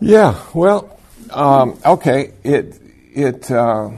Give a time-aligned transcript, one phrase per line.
[0.00, 0.98] Yeah, well,
[1.30, 2.32] um, okay.
[2.42, 2.80] It
[3.12, 3.90] it uh,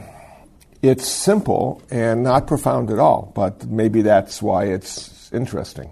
[0.81, 5.91] it's simple and not profound at all, but maybe that's why it's interesting.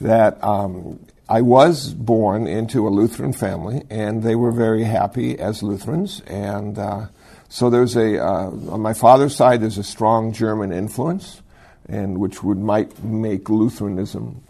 [0.00, 5.62] That um, I was born into a Lutheran family, and they were very happy as
[5.62, 7.06] Lutherans, and uh,
[7.48, 11.42] so there's a uh, on my father's side there's a strong German influence,
[11.88, 14.42] and which would might make Lutheranism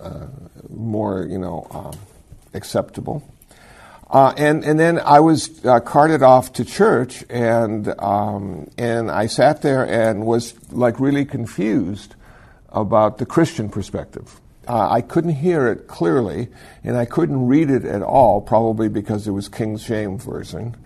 [0.00, 0.26] uh,
[0.68, 1.98] more you know um,
[2.52, 3.22] acceptable.
[4.10, 9.26] Uh, and and then I was uh, carted off to church, and um, and I
[9.26, 12.16] sat there and was like really confused
[12.70, 14.40] about the Christian perspective.
[14.66, 16.48] Uh, I couldn't hear it clearly,
[16.82, 20.76] and I couldn't read it at all, probably because it was King James version,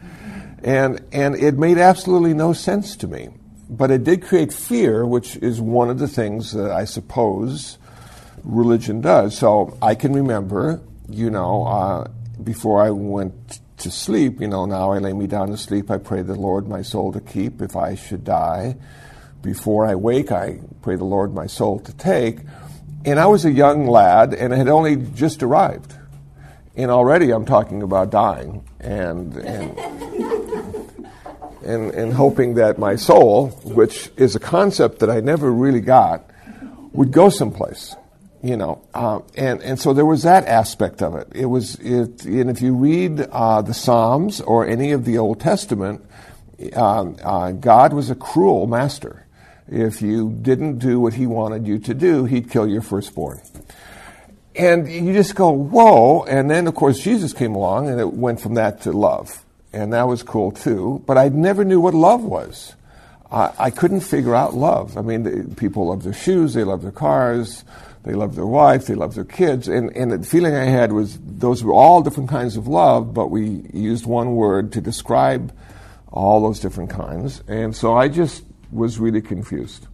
[0.62, 3.30] and and it made absolutely no sense to me.
[3.70, 7.79] But it did create fear, which is one of the things that I suppose
[8.43, 9.38] religion does.
[9.38, 12.09] So I can remember, you know uh,
[12.43, 15.98] before I went to sleep, you know, now I lay me down to sleep, I
[15.98, 18.76] pray the Lord my soul to keep if I should die.
[19.43, 22.41] Before I wake, I pray the Lord my soul to take.
[23.04, 25.95] And I was a young lad and had only just arrived.
[26.76, 29.79] And already I'm talking about dying and, and,
[31.63, 36.30] and, and hoping that my soul, which is a concept that I never really got,
[36.93, 37.95] would go someplace
[38.45, 41.28] you know, uh, and and so there was that aspect of it.
[41.34, 45.40] It was, it, and if you read uh, the Psalms or any of the Old
[45.40, 46.04] Testament,
[46.74, 49.26] um, uh, God was a cruel master.
[49.66, 53.40] If you didn't do what He wanted you to do, He'd kill your firstborn.
[54.54, 56.24] And you just go, whoa!
[56.24, 59.42] And then, of course, Jesus came along, and it went from that to love,
[59.73, 61.02] and that was cool too.
[61.06, 62.74] But I never knew what love was.
[63.30, 64.97] I couldn't figure out love.
[64.97, 67.64] I mean, people love their shoes, they love their cars
[68.04, 69.66] they love their wife, they love their kids.
[69.66, 73.28] And, and the feeling I had was those were all different kinds of love, but
[73.30, 75.52] we used one word to describe
[76.12, 77.42] all those different kinds.
[77.48, 79.86] And so I just was really confused.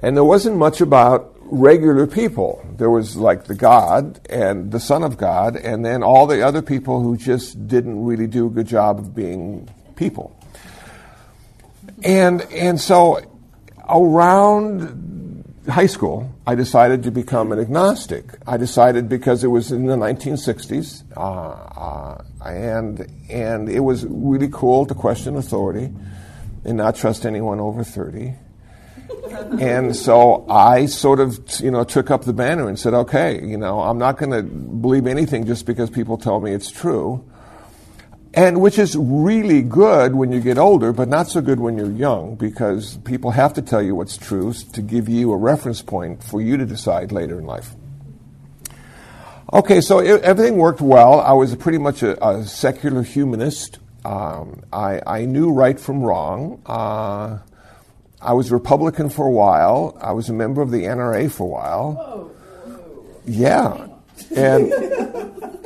[0.00, 2.62] And there wasn't much about regular people.
[2.76, 6.60] There was like the God and the Son of God, and then all the other
[6.60, 10.35] people who just didn't really do a good job of being people.
[12.02, 13.20] And and so
[13.88, 18.24] around high school, I decided to become an agnostic.
[18.46, 24.48] I decided because it was in the 1960s, uh, uh, and and it was really
[24.52, 25.92] cool to question authority
[26.64, 28.34] and not trust anyone over 30.
[29.60, 33.56] and so I sort of, you know, took up the banner and said, okay, you
[33.56, 37.24] know, I'm not going to believe anything just because people tell me it's true
[38.36, 41.90] and which is really good when you get older, but not so good when you're
[41.90, 46.22] young because people have to tell you what's true to give you a reference point
[46.22, 47.74] for you to decide later in life.
[49.54, 51.20] Okay, so it, everything worked well.
[51.20, 53.78] I was pretty much a, a secular humanist.
[54.04, 56.62] Um, I, I, knew right from wrong.
[56.66, 57.38] Uh,
[58.20, 59.96] I was Republican for a while.
[60.00, 62.30] I was a member of the NRA for a while.
[63.24, 63.88] Yeah,
[64.34, 64.72] and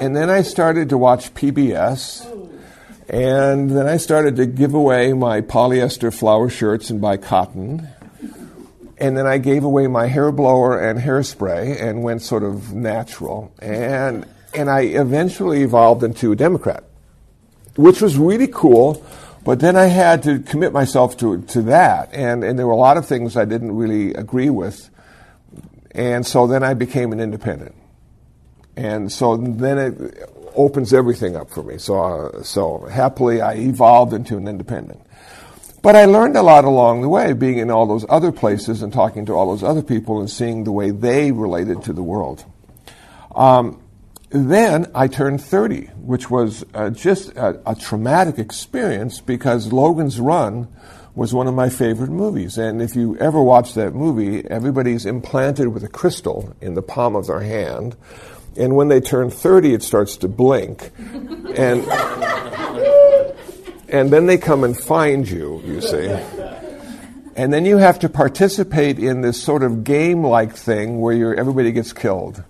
[0.00, 2.39] and then I started to watch PBS
[3.10, 7.88] and then I started to give away my polyester flower shirts and buy cotton.
[8.98, 13.52] And then I gave away my hair blower and hairspray and went sort of natural.
[13.60, 16.84] And, and I eventually evolved into a Democrat,
[17.74, 19.04] which was really cool.
[19.44, 22.14] But then I had to commit myself to, to that.
[22.14, 24.88] And, and there were a lot of things I didn't really agree with.
[25.90, 27.74] And so then I became an independent.
[28.76, 31.78] And so then it, opens everything up for me.
[31.78, 35.00] So, uh, so happily, I evolved into an independent.
[35.82, 38.92] But I learned a lot along the way, being in all those other places and
[38.92, 42.44] talking to all those other people and seeing the way they related to the world.
[43.34, 43.82] Um,
[44.30, 50.68] then I turned 30, which was uh, just a, a, traumatic experience because Logan's Run
[51.14, 52.56] was one of my favorite movies.
[52.56, 57.16] And if you ever watch that movie, everybody's implanted with a crystal in the palm
[57.16, 57.96] of their hand
[58.56, 60.90] and when they turn 30, it starts to blink.
[61.56, 61.84] And,
[63.88, 66.08] and then they come and find you, you see.
[67.36, 71.72] And then you have to participate in this sort of game like thing where everybody
[71.72, 72.42] gets killed.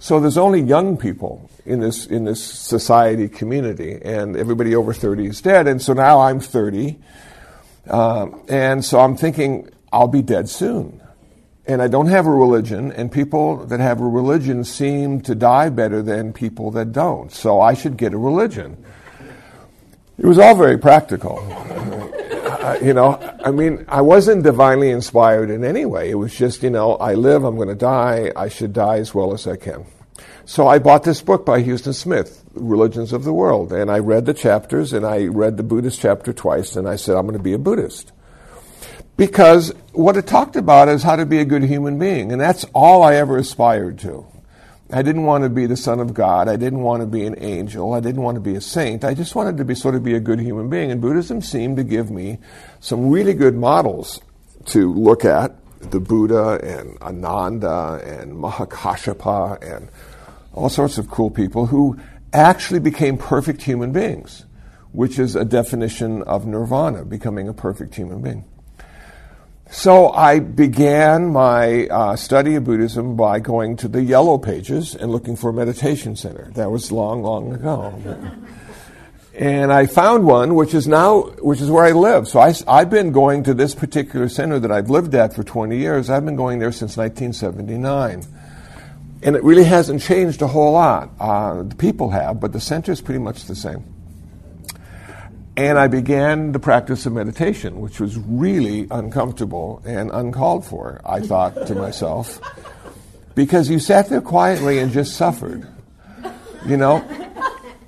[0.00, 5.26] So there's only young people in this, in this society community, and everybody over 30
[5.26, 5.68] is dead.
[5.68, 6.98] And so now I'm 30.
[7.88, 11.01] Um, and so I'm thinking, I'll be dead soon
[11.72, 15.70] and I don't have a religion, and people that have a religion seem to die
[15.70, 17.32] better than people that don't.
[17.32, 18.84] So I should get a religion.
[20.18, 21.38] It was all very practical.
[21.40, 26.10] uh, you know, I mean, I wasn't divinely inspired in any way.
[26.10, 29.14] It was just, you know, I live, I'm going to die, I should die as
[29.14, 29.86] well as I can.
[30.44, 34.26] So I bought this book by Huston Smith, Religions of the World, and I read
[34.26, 37.42] the chapters, and I read the Buddhist chapter twice, and I said, I'm going to
[37.42, 38.12] be a Buddhist.
[39.16, 42.64] Because what it talked about is how to be a good human being, and that's
[42.74, 44.26] all I ever aspired to.
[44.90, 46.48] I didn't want to be the son of God.
[46.48, 47.94] I didn't want to be an angel.
[47.94, 49.04] I didn't want to be a saint.
[49.04, 50.90] I just wanted to be sort of be a good human being.
[50.90, 52.38] And Buddhism seemed to give me
[52.80, 54.20] some really good models
[54.66, 55.56] to look at.
[55.80, 59.88] The Buddha and Ananda and Mahakashapa and
[60.52, 61.98] all sorts of cool people who
[62.32, 64.44] actually became perfect human beings,
[64.92, 68.44] which is a definition of nirvana, becoming a perfect human being.
[69.72, 75.10] So I began my uh, study of Buddhism by going to the Yellow Pages and
[75.10, 76.50] looking for a meditation center.
[76.56, 77.98] That was long, long ago.
[79.34, 82.28] and I found one, which is now, which is where I live.
[82.28, 85.78] So I, I've been going to this particular center that I've lived at for 20
[85.78, 86.10] years.
[86.10, 88.26] I've been going there since 1979.
[89.22, 91.12] And it really hasn't changed a whole lot.
[91.18, 94.01] Uh, the people have, but the center is pretty much the same.
[95.56, 101.20] And I began the practice of meditation, which was really uncomfortable and uncalled for, I
[101.20, 102.40] thought to myself,
[103.34, 105.68] because you sat there quietly and just suffered,
[106.66, 107.04] you know?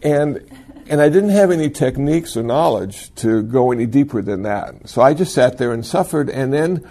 [0.03, 0.47] And,
[0.89, 4.87] and I didn't have any techniques or knowledge to go any deeper than that.
[4.91, 6.29] So I just sat there and suffered.
[6.29, 6.87] And then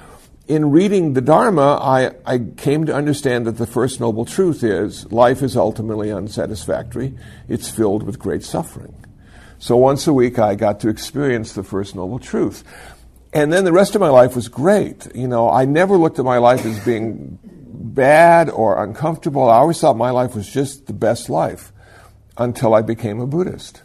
[0.48, 5.12] in reading the Dharma, I, I came to understand that the first noble truth is
[5.12, 7.14] life is ultimately unsatisfactory,
[7.48, 8.96] it's filled with great suffering.
[9.64, 12.66] So once a week, I got to experience the First Noble Truth.
[13.32, 15.08] And then the rest of my life was great.
[15.16, 19.50] You know, I never looked at my life as being bad or uncomfortable.
[19.50, 21.72] I always thought my life was just the best life
[22.38, 23.84] until I became a Buddhist.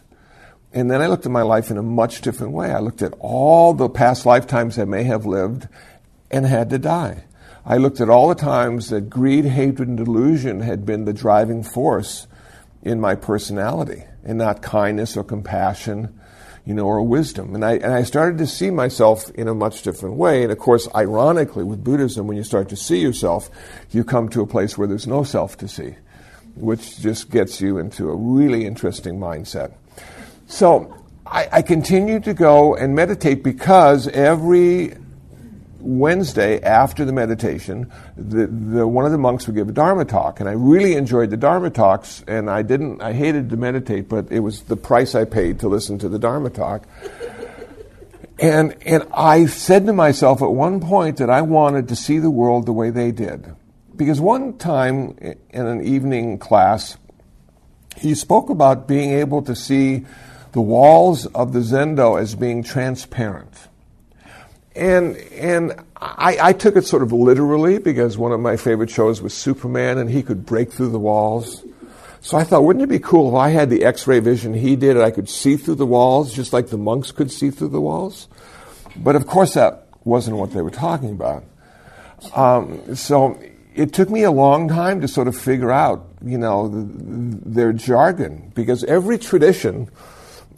[0.73, 2.71] And then I looked at my life in a much different way.
[2.73, 5.69] I looked at all the past lifetimes I may have lived
[6.29, 7.23] and had to die.
[7.65, 11.63] I looked at all the times that greed, hatred, and delusion had been the driving
[11.63, 12.27] force
[12.81, 16.19] in my personality and not kindness or compassion,
[16.65, 17.55] you know, or wisdom.
[17.55, 20.43] And I, and I started to see myself in a much different way.
[20.43, 23.49] And of course, ironically, with Buddhism, when you start to see yourself,
[23.91, 25.95] you come to a place where there's no self to see,
[26.55, 29.73] which just gets you into a really interesting mindset.
[30.47, 30.95] So
[31.25, 34.95] I, I continued to go and meditate because every
[35.79, 40.39] Wednesday after the meditation, the, the, one of the monks would give a Dharma talk,
[40.39, 42.23] and I really enjoyed the Dharma talks.
[42.27, 45.67] And I didn't, I hated to meditate, but it was the price I paid to
[45.67, 46.87] listen to the Dharma talk.
[48.39, 52.29] And and I said to myself at one point that I wanted to see the
[52.29, 53.53] world the way they did,
[53.95, 56.97] because one time in an evening class,
[57.97, 60.05] he spoke about being able to see
[60.53, 63.68] the walls of the zendo as being transparent
[64.79, 69.21] and and I, I, took it sort of literally because one of my favorite shows
[69.21, 71.65] was Superman, and he could break through the walls.
[72.21, 74.95] So I thought, wouldn't it be cool if I had the X-ray vision he did,
[74.95, 77.81] and I could see through the walls just like the monks could see through the
[77.81, 78.29] walls?
[78.95, 81.43] But of course, that wasn't what they were talking about.
[82.33, 83.37] Um, so
[83.75, 87.73] it took me a long time to sort of figure out, you know, the, their
[87.73, 89.89] jargon because every tradition.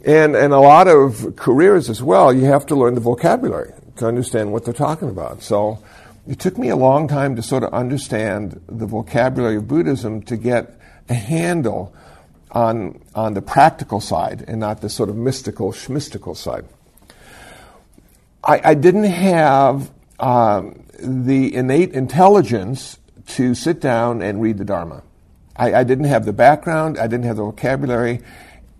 [0.04, 3.72] And, and a lot of careers as well, you have to learn the vocabulary
[4.02, 5.42] to understand what they're talking about.
[5.42, 5.82] So
[6.28, 10.36] it took me a long time to sort of understand the vocabulary of Buddhism to
[10.36, 10.78] get
[11.08, 11.94] a handle
[12.50, 16.64] on, on the practical side and not the sort of mystical, schmystical side.
[18.44, 25.02] I, I didn't have um, the innate intelligence to sit down and read the Dharma.
[25.56, 28.20] I, I didn't have the background, I didn't have the vocabulary,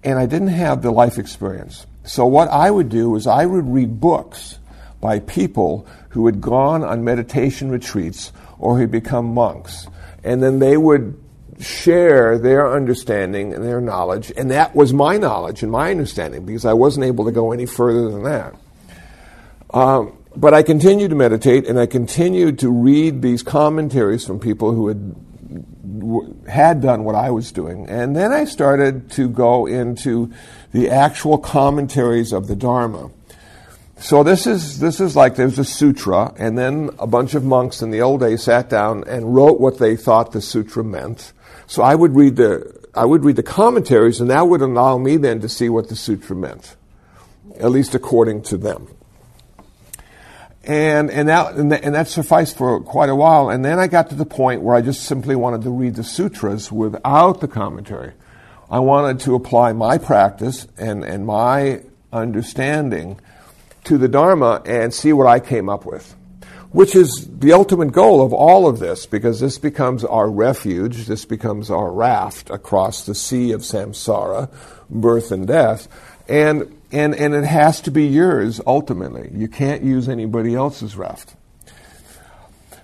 [0.02, 1.86] and I didn't have the life experience.
[2.04, 4.58] So what I would do is I would read books
[5.02, 9.86] by people who had gone on meditation retreats or who had become monks.
[10.24, 11.22] And then they would
[11.60, 16.64] share their understanding and their knowledge, and that was my knowledge and my understanding because
[16.64, 18.54] I wasn't able to go any further than that.
[19.74, 24.72] Um, but I continued to meditate and I continued to read these commentaries from people
[24.72, 25.14] who had
[26.48, 27.88] had done what I was doing.
[27.88, 30.32] And then I started to go into
[30.72, 33.10] the actual commentaries of the Dharma.
[34.02, 37.82] So this is this is like there's a sutra, and then a bunch of monks
[37.82, 41.32] in the old days sat down and wrote what they thought the sutra meant.
[41.68, 45.18] So I would read the I would read the commentaries, and that would allow me
[45.18, 46.74] then to see what the sutra meant,
[47.60, 48.88] at least according to them.
[50.64, 53.50] And and that and that, and that sufficed for quite a while.
[53.50, 56.02] And then I got to the point where I just simply wanted to read the
[56.02, 58.14] sutras without the commentary.
[58.68, 61.82] I wanted to apply my practice and and my
[62.12, 63.20] understanding
[63.84, 66.14] to the Dharma and see what I came up with.
[66.72, 71.24] which is the ultimate goal of all of this, because this becomes our refuge, this
[71.24, 74.50] becomes our raft across the sea of samsara,
[74.88, 75.86] birth and death,
[76.28, 79.30] and, and, and it has to be yours ultimately.
[79.34, 81.34] You can't use anybody else's raft.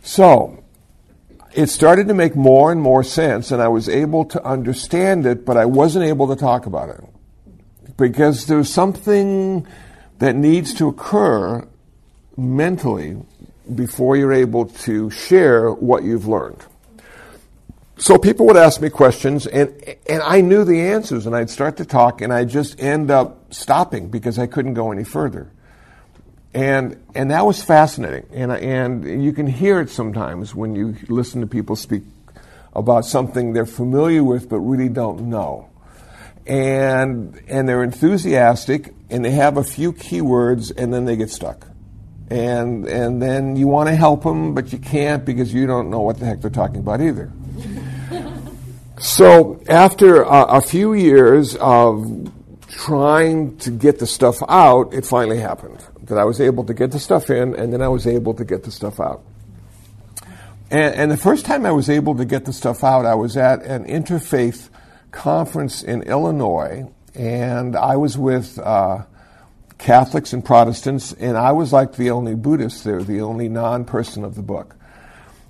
[0.03, 0.63] So,
[1.55, 5.47] it started to make more and more sense, and I was able to understand it,
[5.47, 7.03] but I wasn't able to talk about it.
[7.97, 9.67] Because there's something
[10.19, 11.67] that needs to occur
[12.37, 13.17] mentally
[13.75, 16.65] before you're able to share what you've learned.
[17.99, 19.75] So people would ask me questions, and
[20.09, 23.53] and I knew the answers, and I'd start to talk, and I'd just end up
[23.53, 25.51] stopping because I couldn't go any further.
[26.55, 31.41] And and that was fascinating, and and you can hear it sometimes when you listen
[31.41, 32.05] to people speak
[32.73, 35.68] about something they're familiar with but really don't know,
[36.49, 41.69] and and they're enthusiastic, and they have a few keywords, and then they get stuck
[42.31, 46.01] and and then you want to help them, but you can't because you don't know
[46.01, 47.31] what the heck they're talking about either.
[48.99, 52.31] so after a few years of
[52.69, 56.91] trying to get the stuff out, it finally happened that I was able to get
[56.91, 59.23] the stuff in, and then I was able to get the stuff out.
[60.71, 63.37] And, and the first time I was able to get the stuff out, I was
[63.37, 64.69] at an interfaith
[65.11, 68.59] conference in Illinois, and I was with.
[68.59, 69.05] Uh,
[69.79, 74.35] Catholics and Protestants, and I was like the only Buddhist there, the only non-person of
[74.35, 74.75] the book.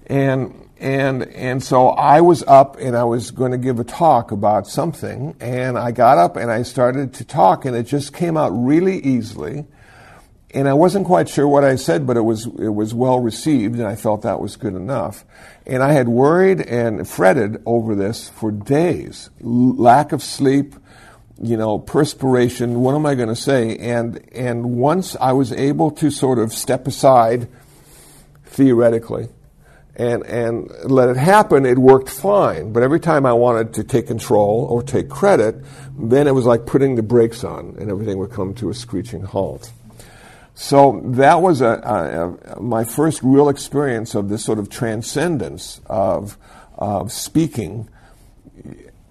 [0.07, 4.31] And and and so I was up and I was going to give a talk
[4.31, 8.37] about something, and I got up and I started to talk, and it just came
[8.37, 9.67] out really easily.
[10.55, 13.75] And I wasn't quite sure what I said, but it was it was well received,
[13.79, 15.25] and I felt that was good enough.
[15.67, 20.75] And I had worried and fretted over this for days, L- lack of sleep,
[21.43, 22.81] you know, perspiration.
[22.81, 23.77] What am I going to say?
[23.77, 27.49] And and once I was able to sort of step aside,
[28.47, 29.29] theoretically,
[29.97, 32.73] and and let it happen, it worked fine.
[32.73, 35.63] But every time I wanted to take control or take credit,
[35.99, 39.25] then it was like putting the brakes on, and everything would come to a screeching
[39.25, 39.73] halt.
[40.61, 45.81] So that was a, a, a, my first real experience of this sort of transcendence
[45.87, 46.37] of,
[46.77, 47.89] of speaking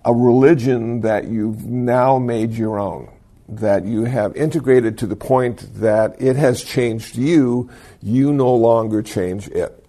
[0.03, 3.09] a religion that you've now made your own,
[3.47, 7.69] that you have integrated to the point that it has changed you,
[8.03, 9.85] you no longer change it.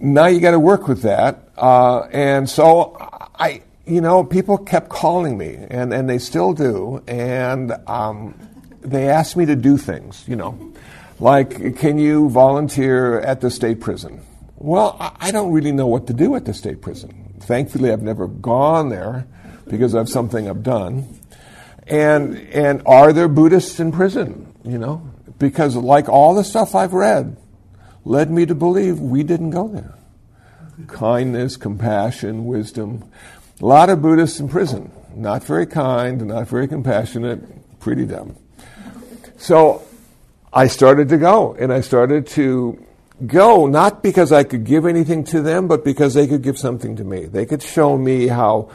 [0.00, 1.50] Now you got to work with that.
[1.56, 7.00] Uh, and so I, you know, people kept calling me, and, and they still do,
[7.06, 8.34] and um,
[8.82, 10.72] they asked me to do things, you know,
[11.18, 14.22] like, can you volunteer at the state prison?
[14.56, 17.34] Well, I don't really know what to do at the state prison.
[17.40, 19.26] Thankfully, I've never gone there
[19.68, 21.18] because of something I've done.
[21.86, 24.52] And, and are there Buddhists in prison?
[24.64, 27.36] You know, because like all the stuff I've read
[28.04, 29.94] led me to believe we didn't go there.
[30.86, 33.04] Kindness, compassion, wisdom.
[33.60, 34.90] A lot of Buddhists in prison.
[35.14, 38.36] Not very kind, not very compassionate, pretty dumb.
[39.42, 39.82] So
[40.52, 42.80] I started to go and I started to
[43.26, 46.94] go not because I could give anything to them, but because they could give something
[46.94, 47.24] to me.
[47.24, 48.70] They could show me how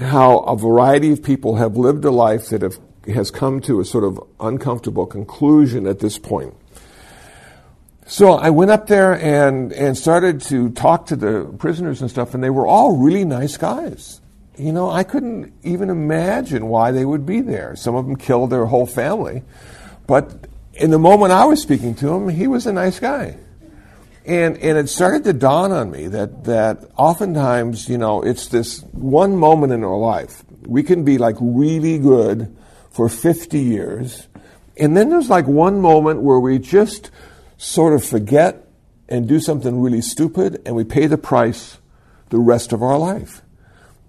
[0.00, 3.84] how a variety of people have lived a life that have, has come to a
[3.84, 6.54] sort of uncomfortable conclusion at this point.
[8.06, 12.32] So I went up there and, and started to talk to the prisoners and stuff,
[12.32, 14.22] and they were all really nice guys.
[14.56, 17.76] You know, I couldn't even imagine why they would be there.
[17.76, 19.42] Some of them killed their whole family.
[20.08, 23.36] But in the moment I was speaking to him, he was a nice guy.
[24.24, 28.80] And, and it started to dawn on me that, that oftentimes, you know, it's this
[28.92, 30.44] one moment in our life.
[30.66, 32.56] We can be like really good
[32.90, 34.26] for 50 years.
[34.76, 37.10] And then there's like one moment where we just
[37.58, 38.66] sort of forget
[39.08, 41.78] and do something really stupid and we pay the price
[42.30, 43.42] the rest of our life.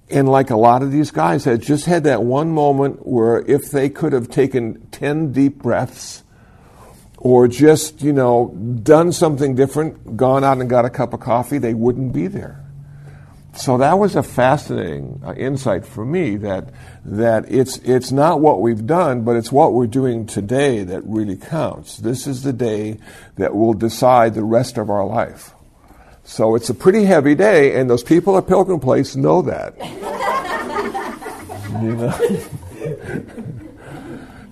[0.10, 3.70] And like a lot of these guys had just had that one moment where if
[3.70, 6.24] they could have taken 10 deep breaths
[7.18, 8.48] or just, you know,
[8.82, 12.64] done something different, gone out and got a cup of coffee, they wouldn't be there.
[13.56, 16.70] So that was a fascinating uh, insight for me that
[17.04, 21.36] that it's it's not what we've done, but it's what we're doing today that really
[21.36, 21.98] counts.
[21.98, 23.00] This is the day
[23.36, 25.52] that will decide the rest of our life.
[26.30, 29.76] So it's a pretty heavy day, and those people at Pilgrim Place know that.
[31.82, 32.12] you know.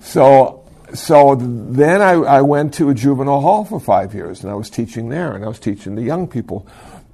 [0.00, 4.56] so so then I, I, went to a juvenile hall for five years, and I
[4.56, 6.66] was teaching there, and I was teaching the young people.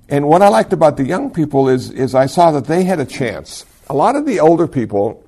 [0.09, 3.00] And what I liked about the young people is, is I saw that they had
[3.00, 3.66] a chance.
[3.88, 5.23] A lot of the older people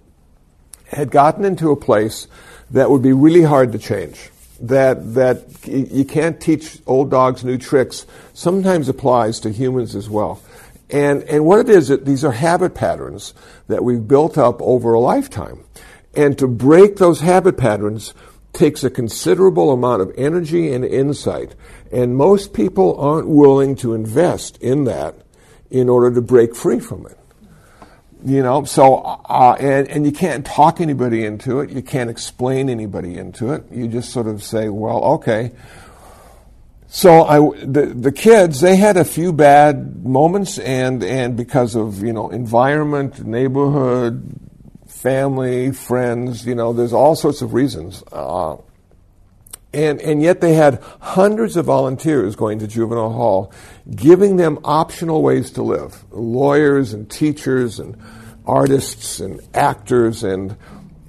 [0.87, 2.27] had gotten into a place
[2.71, 4.31] that would be really hard to change.
[4.61, 10.41] That that you can't teach old dogs new tricks sometimes applies to humans as well.
[10.91, 13.35] And and what it is, that these are habit patterns
[13.69, 15.65] that we've built up over a lifetime.
[16.15, 18.15] And to break those habit patterns
[18.53, 21.55] takes a considerable amount of energy and insight.
[21.93, 25.15] And most people aren't willing to invest in that
[25.71, 27.19] in order to break free from it.
[28.27, 31.71] You know, so, uh, and, and you can't talk anybody into it.
[31.71, 33.71] You can't explain anybody into it.
[33.71, 35.53] You just sort of say, well, okay.
[36.89, 42.03] So I, the, the kids, they had a few bad moments and, and because of,
[42.03, 44.41] you know, environment, neighborhood,
[44.89, 48.03] family, friends, you know, there's all sorts of reasons.
[48.11, 48.57] Uh,
[49.77, 53.53] and, and yet they had hundreds of volunteers going to juvenile hall,
[53.95, 56.03] giving them optional ways to live.
[56.11, 57.95] Lawyers and teachers and
[58.47, 60.57] artists and actors and,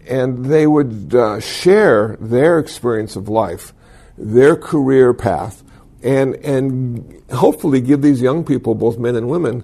[0.05, 3.74] and they would uh, share their experience of life,
[4.17, 5.63] their career path,
[6.03, 9.63] and, and hopefully give these young people, both men and women,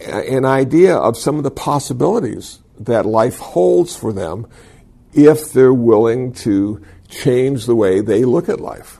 [0.00, 4.48] an idea of some of the possibilities that life holds for them
[5.12, 8.98] if they're willing to change the way they look at life.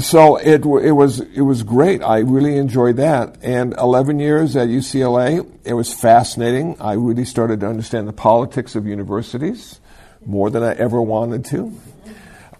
[0.00, 2.02] So it, it was it was great.
[2.02, 3.38] I really enjoyed that.
[3.42, 6.76] And 11 years at UCLA, it was fascinating.
[6.80, 9.80] I really started to understand the politics of universities
[10.24, 11.80] more than I ever wanted to.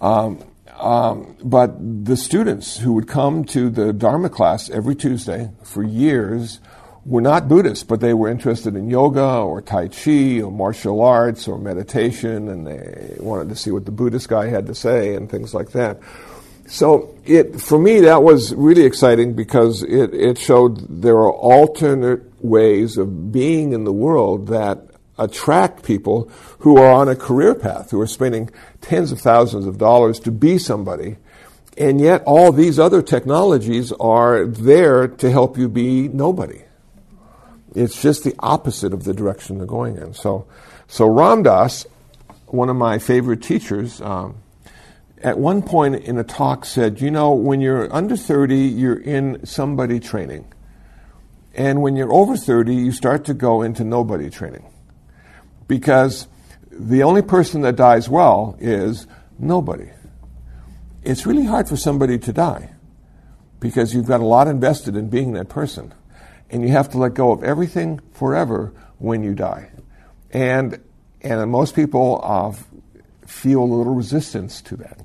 [0.01, 0.43] Um,
[0.79, 6.61] um, but the students who would come to the Dharma class every Tuesday for years
[7.05, 11.49] were not Buddhists, but they were interested in yoga or Tai Chi or martial arts
[11.49, 15.31] or meditation, and they wanted to see what the Buddhist guy had to say and
[15.31, 16.01] things like that.
[16.69, 22.45] So it, for me, that was really exciting because it, it showed there are alternate
[22.45, 24.85] ways of being in the world that
[25.17, 28.51] attract people who are on a career path, who are spending
[28.83, 31.17] tens of thousands of dollars to be somebody.
[31.79, 36.65] And yet all these other technologies are there to help you be nobody.
[37.75, 40.15] It's just the opposite of the direction they're going in.
[40.15, 40.47] So,
[40.87, 41.87] so Ram Dass,
[42.47, 44.37] one of my favorite teachers, um,
[45.23, 49.45] at one point in a talk said, you know, when you're under 30, you're in
[49.45, 50.47] somebody training.
[51.55, 54.65] And when you're over 30, you start to go into nobody training.
[55.67, 56.29] Because
[56.71, 59.07] the only person that dies well is
[59.39, 59.91] nobody.
[61.03, 62.71] It's really hard for somebody to die
[63.61, 65.93] because you've got a lot invested in being that person
[66.51, 69.71] and you have to let go of everything forever when you die.
[70.31, 70.81] And
[71.21, 72.53] and most people uh,
[73.27, 75.01] feel a little resistance to that.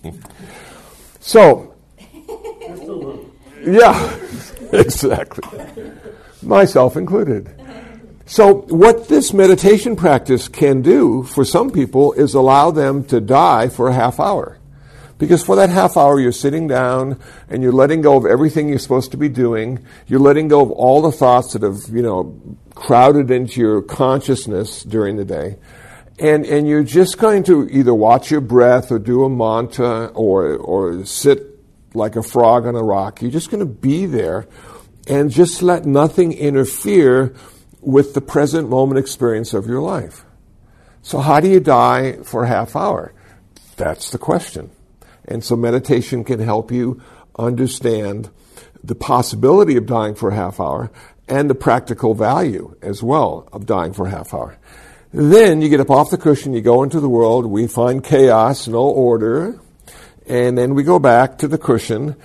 [1.20, 1.74] so,
[3.62, 4.16] yeah,
[4.72, 5.60] exactly.
[6.42, 7.54] Myself included.
[8.26, 13.68] So, what this meditation practice can do for some people is allow them to die
[13.68, 14.59] for a half hour.
[15.20, 18.78] Because for that half hour, you're sitting down and you're letting go of everything you're
[18.78, 19.84] supposed to be doing.
[20.06, 22.40] You're letting go of all the thoughts that have, you know,
[22.74, 25.58] crowded into your consciousness during the day.
[26.18, 30.56] And, and you're just going to either watch your breath or do a mantra or,
[30.56, 31.46] or sit
[31.92, 33.20] like a frog on a rock.
[33.20, 34.48] You're just going to be there
[35.06, 37.34] and just let nothing interfere
[37.82, 40.24] with the present moment experience of your life.
[41.02, 43.12] So how do you die for a half hour?
[43.76, 44.70] That's the question.
[45.30, 47.00] And so meditation can help you
[47.38, 48.30] understand
[48.82, 50.90] the possibility of dying for a half hour
[51.28, 54.58] and the practical value as well of dying for a half hour.
[55.12, 58.68] Then you get up off the cushion, you go into the world, we find chaos,
[58.68, 59.60] no order,
[60.26, 62.16] and then we go back to the cushion,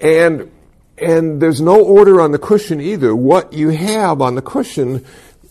[0.00, 0.50] and
[0.98, 3.14] and there's no order on the cushion either.
[3.14, 5.04] What you have on the cushion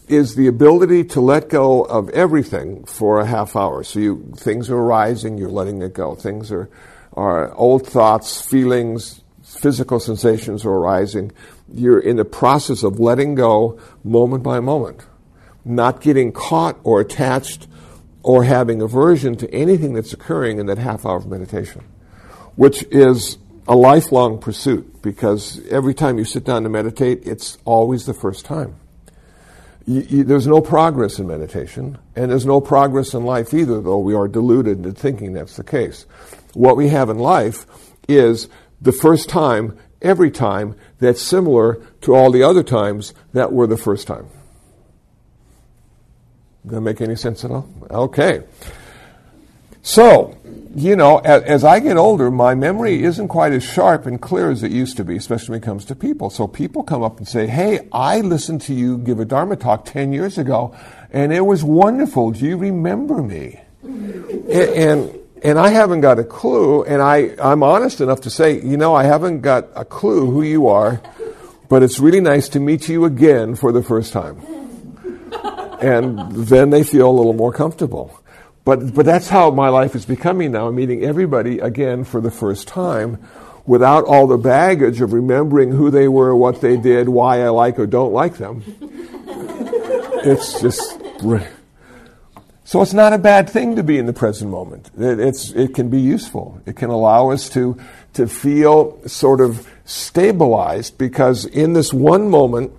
[0.08, 3.84] is the ability to let go of everything for a half hour.
[3.84, 6.16] So you, things are arising, you're letting it go.
[6.16, 6.70] Things are,
[7.14, 11.32] are old thoughts, feelings, physical sensations are arising.
[11.72, 15.06] You're in the process of letting go moment by moment,
[15.64, 17.68] not getting caught or attached
[18.22, 21.84] or having aversion to anything that's occurring in that half hour of meditation,
[22.56, 23.38] which is
[23.68, 28.46] a lifelong pursuit because every time you sit down to meditate, it's always the first
[28.46, 28.76] time
[29.86, 34.00] you, you, there's no progress in meditation, and there's no progress in life either, though
[34.00, 36.06] we are deluded into thinking that's the case.
[36.54, 37.66] What we have in life
[38.08, 38.50] is
[38.82, 43.78] the first time, every time, that's similar to all the other times that were the
[43.78, 44.28] first time.
[46.64, 47.70] Does that make any sense at all?
[47.92, 48.44] Okay.
[49.86, 50.36] So,
[50.74, 54.50] you know, as, as, I get older, my memory isn't quite as sharp and clear
[54.50, 56.32] as it used to be, especially when it comes to people.
[56.32, 59.86] So people come up and say, Hey, I listened to you give a Dharma talk
[59.86, 60.76] 10 years ago,
[61.14, 62.32] and it was wonderful.
[62.32, 63.60] Do you remember me?
[63.84, 68.60] and, and, And I haven't got a clue, and I, I'm honest enough to say,
[68.60, 71.00] you know, I haven't got a clue who you are,
[71.70, 74.42] but it's really nice to meet you again for the first time.
[75.80, 78.20] And then they feel a little more comfortable.
[78.66, 80.72] But, but that's how my life is becoming now.
[80.72, 83.20] Meeting everybody again for the first time
[83.66, 87.80] without all the baggage of remembering who they were, what they did, why I like
[87.80, 88.64] or don't like them.
[90.26, 91.00] it's just.
[92.64, 94.90] So it's not a bad thing to be in the present moment.
[94.98, 96.60] It, it's, it can be useful.
[96.66, 97.80] It can allow us to,
[98.14, 102.72] to feel sort of stabilized because in this one moment,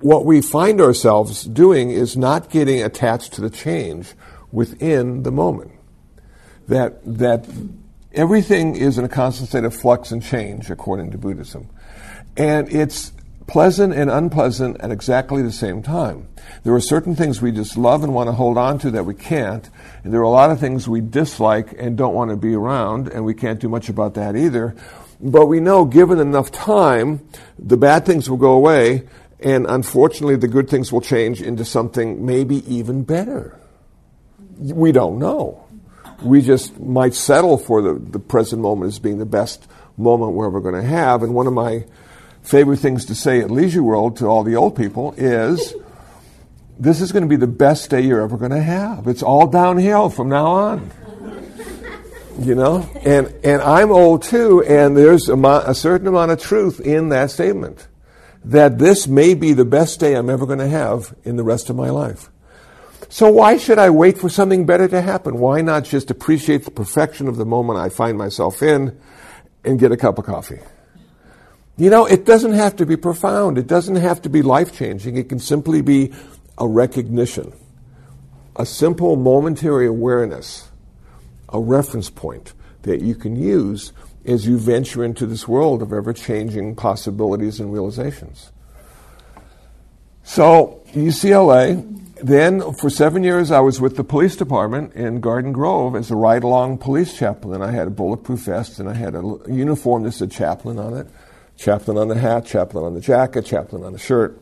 [0.00, 4.14] what we find ourselves doing is not getting attached to the change
[4.52, 5.72] within the moment.
[6.68, 7.46] That, that
[8.12, 11.68] everything is in a constant state of flux and change, according to Buddhism.
[12.36, 13.12] And it's
[13.46, 16.28] pleasant and unpleasant at exactly the same time.
[16.62, 19.14] There are certain things we just love and want to hold on to that we
[19.14, 19.68] can't.
[20.04, 23.08] And there are a lot of things we dislike and don't want to be around,
[23.08, 24.76] and we can't do much about that either.
[25.20, 29.08] But we know, given enough time, the bad things will go away,
[29.40, 33.59] and unfortunately, the good things will change into something maybe even better.
[34.60, 35.66] We don't know.
[36.22, 40.46] We just might settle for the, the present moment as being the best moment we're
[40.46, 41.22] ever going to have.
[41.22, 41.84] And one of my
[42.42, 45.74] favorite things to say at Leisure World to all the old people is
[46.78, 49.06] this is going to be the best day you're ever going to have.
[49.06, 50.90] It's all downhill from now on.
[52.38, 52.88] You know?
[53.04, 57.30] And, and I'm old too, and there's a, a certain amount of truth in that
[57.30, 57.86] statement
[58.44, 61.68] that this may be the best day I'm ever going to have in the rest
[61.68, 62.30] of my life.
[63.08, 65.38] So why should I wait for something better to happen?
[65.38, 68.98] Why not just appreciate the perfection of the moment I find myself in
[69.64, 70.60] and get a cup of coffee?
[71.76, 73.56] You know, it doesn't have to be profound.
[73.56, 75.16] It doesn't have to be life changing.
[75.16, 76.12] It can simply be
[76.58, 77.52] a recognition,
[78.56, 80.68] a simple momentary awareness,
[81.48, 83.92] a reference point that you can use
[84.26, 88.52] as you venture into this world of ever changing possibilities and realizations.
[90.30, 91.82] So, UCLA,
[92.22, 96.14] then for seven years I was with the police department in Garden Grove as a
[96.14, 97.62] ride along police chaplain.
[97.62, 101.08] I had a bulletproof vest and I had a uniform that said chaplain on it
[101.56, 104.40] chaplain on the hat, chaplain on the jacket, chaplain on the shirt.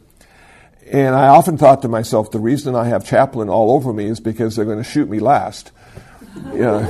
[0.92, 4.20] And I often thought to myself, the reason I have chaplain all over me is
[4.20, 5.72] because they're going to shoot me last.
[6.52, 6.84] You know,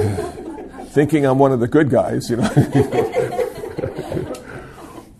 [0.87, 2.49] thinking I'm one of the good guys, you know.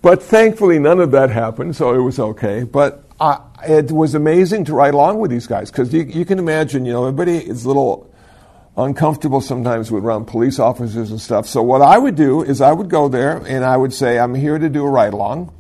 [0.03, 2.65] but thankfully, none of that happened, so it was okay.
[2.65, 6.39] But I, it was amazing to ride along with these guys because you, you, can
[6.39, 8.13] imagine, you know, everybody is a little
[8.77, 11.47] uncomfortable sometimes with around police officers and stuff.
[11.47, 14.35] So what I would do is I would go there and I would say, I'm
[14.35, 15.53] here to do a ride along,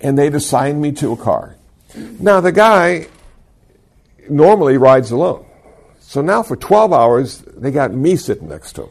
[0.00, 1.56] and they'd assign me to a car.
[1.96, 3.08] Now the guy
[4.28, 5.44] normally rides alone.
[6.00, 8.90] So now for 12 hours, they got me sitting next to him.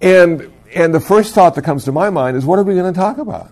[0.00, 2.92] And, and the first thought that comes to my mind is, what are we going
[2.92, 3.50] to talk about?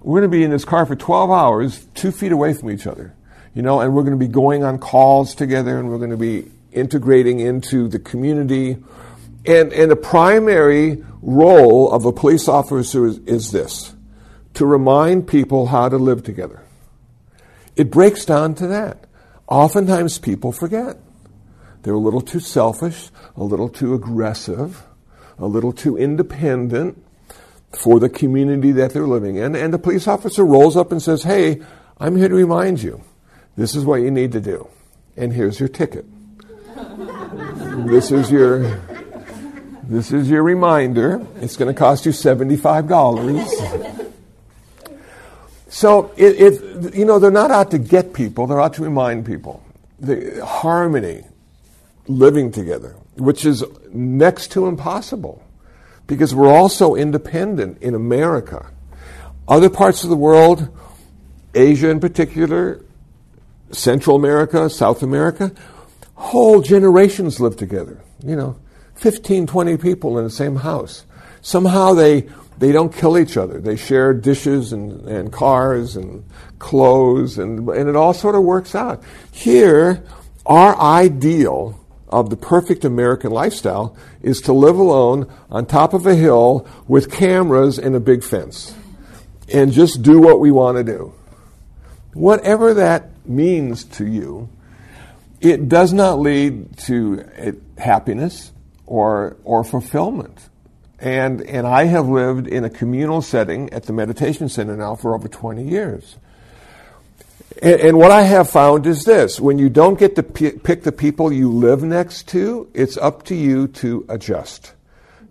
[0.00, 2.86] We're going to be in this car for 12 hours, two feet away from each
[2.86, 3.14] other,
[3.54, 6.16] you know, and we're going to be going on calls together and we're going to
[6.16, 8.76] be integrating into the community.
[9.44, 13.94] And, and the primary role of a police officer is, is this
[14.54, 16.62] to remind people how to live together.
[17.76, 19.04] It breaks down to that.
[19.46, 20.98] Oftentimes people forget.
[21.82, 24.84] They're a little too selfish, a little too aggressive,
[25.38, 27.02] a little too independent
[27.72, 29.54] for the community that they're living in.
[29.54, 31.60] And the police officer rolls up and says, Hey,
[31.98, 33.02] I'm here to remind you.
[33.56, 34.68] This is what you need to do.
[35.16, 36.06] And here's your ticket
[37.88, 38.80] this is your
[39.88, 41.26] this is your reminder.
[41.40, 43.50] It's going to cost you seventy-five dollars.
[45.68, 49.26] So it, it, you know, they're not out to get people; they're out to remind
[49.26, 49.64] people
[49.98, 51.24] the harmony,
[52.06, 55.42] living together, which is next to impossible,
[56.08, 58.68] because we're all so independent in America.
[59.46, 60.68] Other parts of the world,
[61.54, 62.84] Asia in particular,
[63.70, 65.52] Central America, South America,
[66.14, 68.00] whole generations live together.
[68.24, 68.58] You know,
[68.96, 71.04] 15, 20 people in the same house.
[71.42, 73.60] Somehow they, they don't kill each other.
[73.60, 76.24] They share dishes and, and cars and
[76.58, 79.02] clothes, and, and it all sort of works out.
[79.30, 80.02] Here,
[80.46, 86.14] our ideal of the perfect American lifestyle is to live alone on top of a
[86.14, 88.74] hill with cameras and a big fence
[89.52, 91.12] and just do what we want to do.
[92.14, 94.48] Whatever that means to you,
[95.40, 98.52] it does not lead to happiness
[98.86, 100.48] or, or fulfillment.
[100.98, 105.14] And, and I have lived in a communal setting at the meditation center now for
[105.14, 106.16] over 20 years.
[107.60, 110.92] And, and, what I have found is this when you don't get to pick the
[110.92, 114.74] people you live next to, it's up to you to adjust,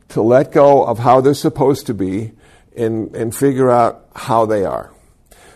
[0.10, 2.34] to let go of how they're supposed to be
[2.76, 4.92] and, and figure out how they are.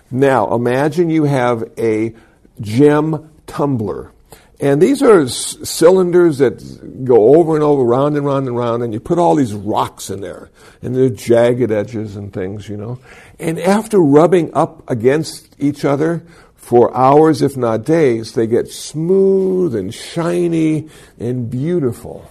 [0.10, 2.14] Now, imagine you have a
[2.60, 4.12] gem tumbler.
[4.60, 8.84] And these are s- cylinders that go over and over, round and round and round,
[8.84, 12.78] and you put all these rocks in there, and they're jagged edges and things, you
[12.78, 13.00] know.
[13.40, 16.24] And after rubbing up against each other
[16.62, 20.88] for hours, if not days, they get smooth and shiny
[21.20, 22.30] and beautiful.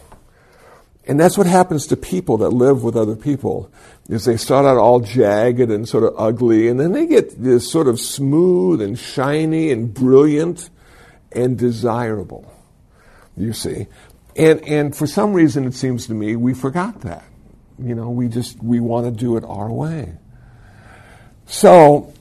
[1.06, 3.70] And that's what happens to people that live with other people
[4.08, 7.70] is they start out all jagged and sort of ugly, and then they get this
[7.70, 10.70] sort of smooth and shiny and brilliant
[11.32, 12.50] and desirable.
[13.36, 13.88] You see.
[14.36, 17.24] And and for some reason it seems to me we forgot that.
[17.78, 20.14] You know, we just we want to do it our way.
[21.46, 22.14] So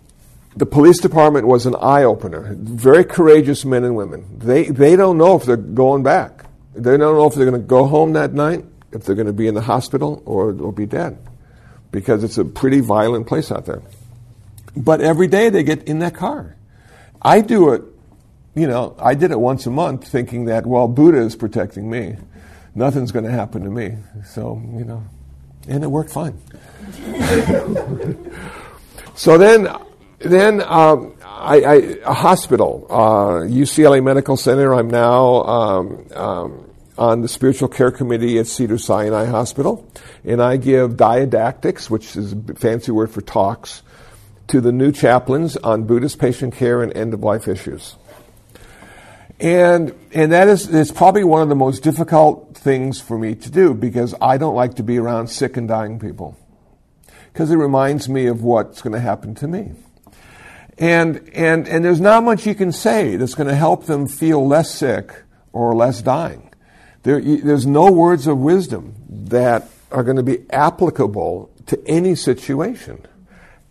[0.60, 2.54] the police department was an eye opener.
[2.60, 4.26] Very courageous men and women.
[4.40, 6.46] They they don't know if they're going back.
[6.76, 9.34] They don't know if they're going to go home that night, if they're going to
[9.34, 11.18] be in the hospital or, or be dead
[11.92, 13.82] because it's a pretty violent place out there.
[14.76, 16.56] But every day they get in that car.
[17.22, 17.84] I do it,
[18.56, 22.16] you know, I did it once a month thinking that, well, Buddha is protecting me.
[22.76, 23.98] Nothing's going to happen to me.
[24.26, 25.04] So, you know,
[25.68, 26.40] and it worked fine.
[29.16, 29.68] so then,
[30.20, 34.74] then um, I, I, a hospital, uh, UCLA Medical Center.
[34.74, 39.90] I'm now um, um, on the spiritual care committee at Cedar Sinai Hospital,
[40.26, 43.82] and I give didactics, which is a fancy word for talks,
[44.48, 47.96] to the new chaplains on Buddhist patient care and end of life issues.
[49.40, 53.50] And and that is it's probably one of the most difficult things for me to
[53.50, 56.38] do because I don't like to be around sick and dying people.
[57.32, 59.72] Because it reminds me of what's going to happen to me.
[60.80, 64.48] And and and there's not much you can say that's going to help them feel
[64.48, 65.14] less sick
[65.52, 66.50] or less dying.
[67.04, 73.06] There, there's no words of wisdom that are going to be applicable to any situation.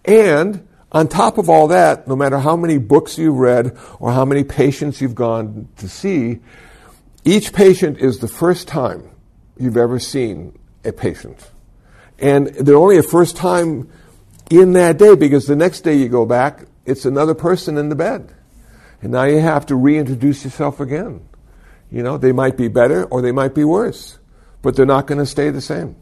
[0.04, 4.24] And on top of all that, no matter how many books you've read or how
[4.24, 6.40] many patients you've gone to see,
[7.24, 9.10] each patient is the first time
[9.58, 11.50] you've ever seen a patient.
[12.18, 13.90] And they're only a first time
[14.50, 17.94] in that day because the next day you go back, it's another person in the
[17.94, 18.34] bed.
[19.02, 21.28] And now you have to reintroduce yourself again.
[21.90, 24.18] You know, they might be better or they might be worse,
[24.62, 25.96] but they're not going to stay the same.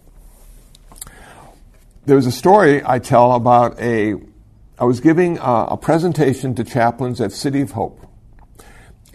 [2.07, 4.14] There's a story I tell about a.
[4.79, 8.07] I was giving a, a presentation to chaplains at City of Hope.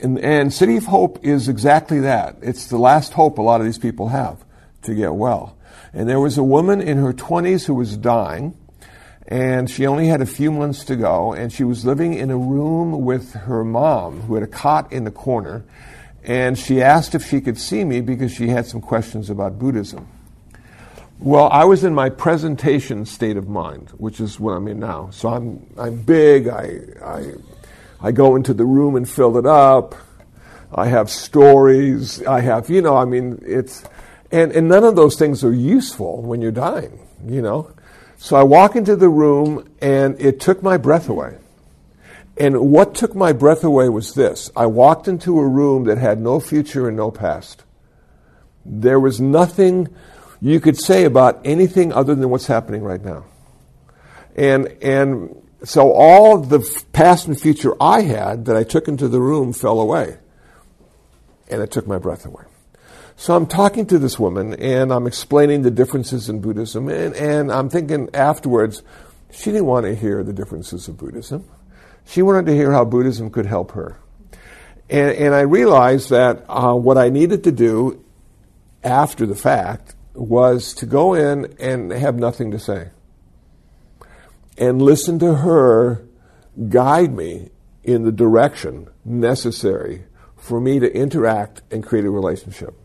[0.02, 2.38] And, and City of Hope is exactly that.
[2.42, 4.44] It's the last hope a lot of these people have
[4.84, 5.56] to get well.
[5.94, 8.58] And there was a woman in her 20s who was dying,
[9.32, 12.38] and she only had a few months to go, and she was living in a
[12.38, 15.64] room with her mom, who had a cot in the corner,
[16.22, 20.06] and she asked if she could see me because she had some questions about Buddhism.
[21.18, 25.12] Well, I was in my presentation state of mind, which is what I'm in now.
[25.12, 27.32] So I'm, I'm big, I, I,
[28.02, 29.96] I go into the room and fill it up.
[30.76, 32.22] I have stories.
[32.26, 33.82] I have, you know, I mean, it's,
[34.30, 37.72] and, and none of those things are useful when you're dying, you know.
[38.22, 41.40] So I walk into the room and it took my breath away.
[42.38, 46.22] And what took my breath away was this I walked into a room that had
[46.22, 47.64] no future and no past.
[48.64, 49.88] There was nothing
[50.40, 53.26] you could say about anything other than what's happening right now.
[54.36, 56.60] And, and so all the
[56.94, 60.20] past and future I had that I took into the room fell away.
[61.50, 62.44] And it took my breath away.
[63.22, 66.90] So I'm talking to this woman and I'm explaining the differences in Buddhism.
[66.90, 68.82] And, and I'm thinking afterwards,
[69.32, 71.48] she didn't want to hear the differences of Buddhism.
[72.04, 74.00] She wanted to hear how Buddhism could help her.
[74.90, 78.04] And, and I realized that uh, what I needed to do
[78.84, 82.90] after the fact was to go in and have nothing to say
[84.58, 86.04] and listen to her
[86.70, 87.50] guide me
[87.84, 90.06] in the direction necessary
[90.38, 92.81] for me to interact and create a relationship.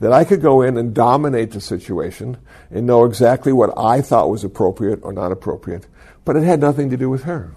[0.00, 2.36] That I could go in and dominate the situation
[2.70, 5.86] and know exactly what I thought was appropriate or not appropriate,
[6.24, 7.54] but it had nothing to do with her.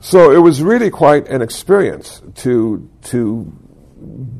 [0.00, 3.44] So it was really quite an experience to to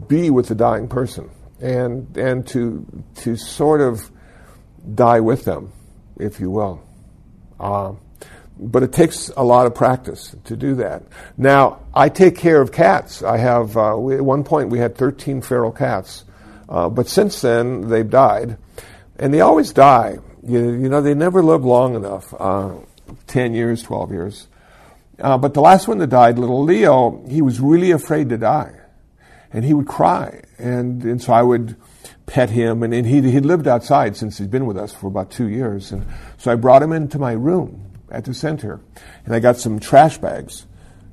[0.08, 4.10] be with the dying person and and to to sort of
[4.94, 5.72] die with them,
[6.18, 6.82] if you will.
[7.60, 7.92] Uh,
[8.58, 11.02] but it takes a lot of practice to do that.
[11.36, 13.22] Now, I take care of cats.
[13.22, 16.24] I have, uh, we, at one point, we had 13 feral cats,
[16.72, 18.56] uh, but since then, they've died.
[19.18, 20.16] And they always die.
[20.42, 22.76] You, you know, they never live long enough uh,
[23.26, 24.48] 10 years, 12 years.
[25.18, 28.72] Uh, but the last one that died, little Leo, he was really afraid to die.
[29.52, 30.44] And he would cry.
[30.58, 31.76] And, and so I would
[32.24, 32.82] pet him.
[32.82, 35.92] And, and he'd, he'd lived outside since he'd been with us for about two years.
[35.92, 36.06] And
[36.38, 38.80] so I brought him into my room at the center.
[39.26, 40.64] And I got some trash bags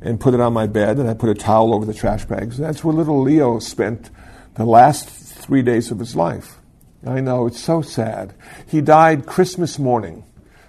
[0.02, 1.00] and put it on my bed.
[1.00, 2.58] And I put a towel over the trash bags.
[2.58, 4.10] And that's where little Leo spent
[4.56, 5.18] the last
[5.49, 6.59] three days of his life.
[7.03, 8.35] I know, it's so sad.
[8.67, 10.23] He died Christmas morning,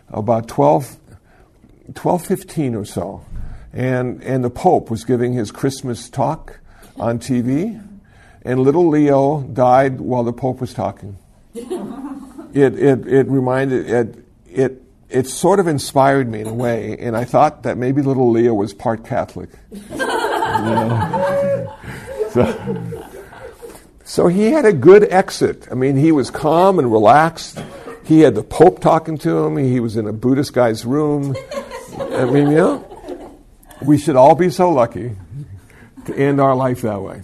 [0.09, 0.97] about 12,
[1.93, 3.23] 12.15 or so.
[3.75, 6.61] And, and the Pope was giving his Christmas talk
[6.97, 7.87] on TV,
[8.41, 11.19] and little Leo died while the Pope was talking.
[11.55, 11.69] it,
[12.55, 17.25] it, it reminded, it, it, it sort of inspired me in a way, and I
[17.25, 19.51] thought that maybe little Leo was part Catholic.
[20.51, 21.77] You know?
[22.33, 23.00] so,
[24.11, 25.69] so he had a good exit.
[25.71, 27.63] I mean, he was calm and relaxed.
[28.05, 29.57] He had the Pope talking to him.
[29.57, 31.37] He was in a Buddhist guy's room.
[31.97, 33.39] I mean, you know,
[33.83, 35.13] we should all be so lucky
[36.07, 37.23] to end our life that way.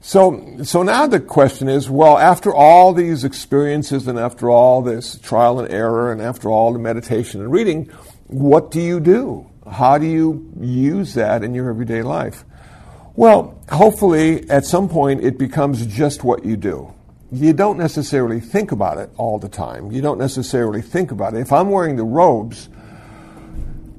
[0.00, 5.18] So, so now the question is, well, after all these experiences and after all this
[5.18, 7.90] trial and error and after all the meditation and reading,
[8.26, 9.50] what do you do?
[9.70, 12.46] How do you use that in your everyday life?
[13.18, 16.94] Well, hopefully at some point it becomes just what you do.
[17.32, 19.90] You don't necessarily think about it all the time.
[19.90, 21.40] You don't necessarily think about it.
[21.40, 22.68] If I'm wearing the robes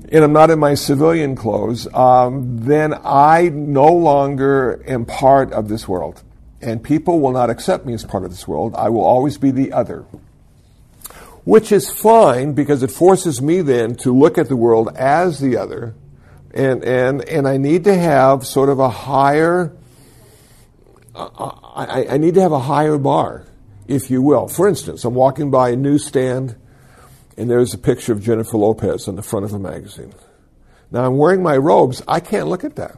[0.09, 5.67] and I'm not in my civilian clothes, um, then I no longer am part of
[5.67, 6.23] this world.
[6.61, 8.73] And people will not accept me as part of this world.
[8.73, 10.05] I will always be the other.
[11.43, 15.57] Which is fine because it forces me then to look at the world as the
[15.57, 15.93] other
[16.53, 19.75] and and and I need to have sort of a higher.
[21.13, 23.45] Uh, I, I need to have a higher bar,
[23.87, 24.47] if you will.
[24.47, 26.55] For instance, I'm walking by a newsstand,
[27.37, 30.13] and there's a picture of Jennifer Lopez on the front of a magazine.
[30.91, 32.01] Now I'm wearing my robes.
[32.07, 32.97] I can't look at that.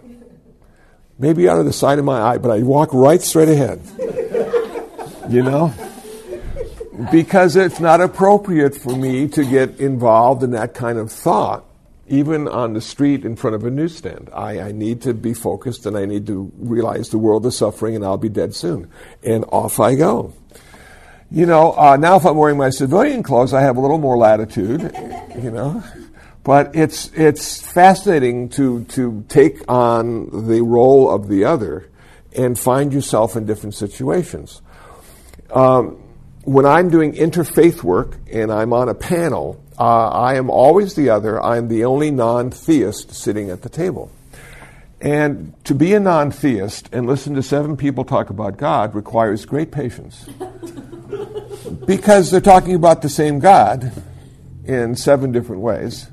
[1.20, 3.82] Maybe out of the side of my eye, but I walk right straight ahead.
[5.30, 5.74] you know?
[7.12, 11.66] Because it's not appropriate for me to get involved in that kind of thought
[12.12, 14.30] even on the street in front of a newsstand.
[14.34, 17.96] I, I, need to be focused and I need to realize the world is suffering
[17.96, 18.92] and I'll be dead soon.
[19.24, 20.34] And off I go.
[21.32, 24.18] You know, uh, now if I'm wearing my civilian clothes, I have a little more
[24.18, 24.82] latitude,
[25.42, 25.82] you know.
[26.44, 31.90] But it's, it's fascinating to, to take on the role of the other
[32.36, 34.62] and find yourself in different situations.
[35.50, 36.04] Um,
[36.44, 41.10] when I'm doing interfaith work and I'm on a panel, uh, I am always the
[41.10, 41.42] other.
[41.42, 44.12] I'm the only non theist sitting at the table.
[45.02, 49.44] And to be a non theist and listen to seven people talk about God requires
[49.44, 50.30] great patience.
[51.88, 53.92] because they're talking about the same God
[54.66, 56.08] in seven different ways.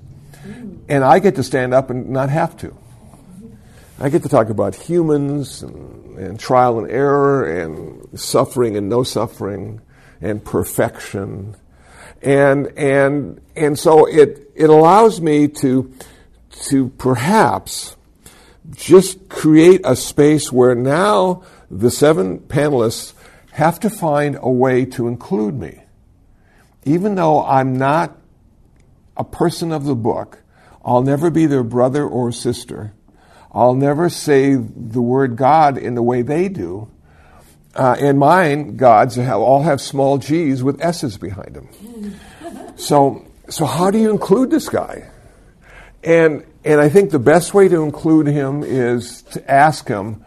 [0.88, 2.74] And I get to stand up and not have to.
[4.00, 9.02] I get to talk about humans and, and trial and error and suffering and no
[9.02, 9.82] suffering
[10.22, 11.54] and perfection
[12.22, 15.92] and and and so it it allows me to
[16.50, 17.96] to perhaps
[18.70, 23.14] just create a space where now the seven panelists
[23.52, 25.82] have to find a way to include me.
[26.84, 28.16] Even though I'm not
[29.16, 30.42] a person of the book,
[30.84, 32.94] I'll never be their brother or sister.
[33.52, 36.90] I'll never say the word God in the way they do.
[37.78, 41.68] Uh, and mine, gods, have, all have small g's with s's behind them.
[42.74, 45.08] So, so how do you include this guy?
[46.02, 50.24] And, and I think the best way to include him is to ask him,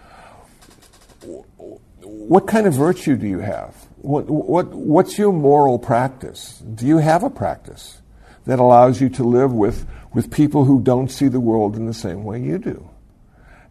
[2.02, 3.76] what kind of virtue do you have?
[3.98, 6.58] What, what, what's your moral practice?
[6.60, 8.02] Do you have a practice
[8.46, 11.94] that allows you to live with, with people who don't see the world in the
[11.94, 12.90] same way you do?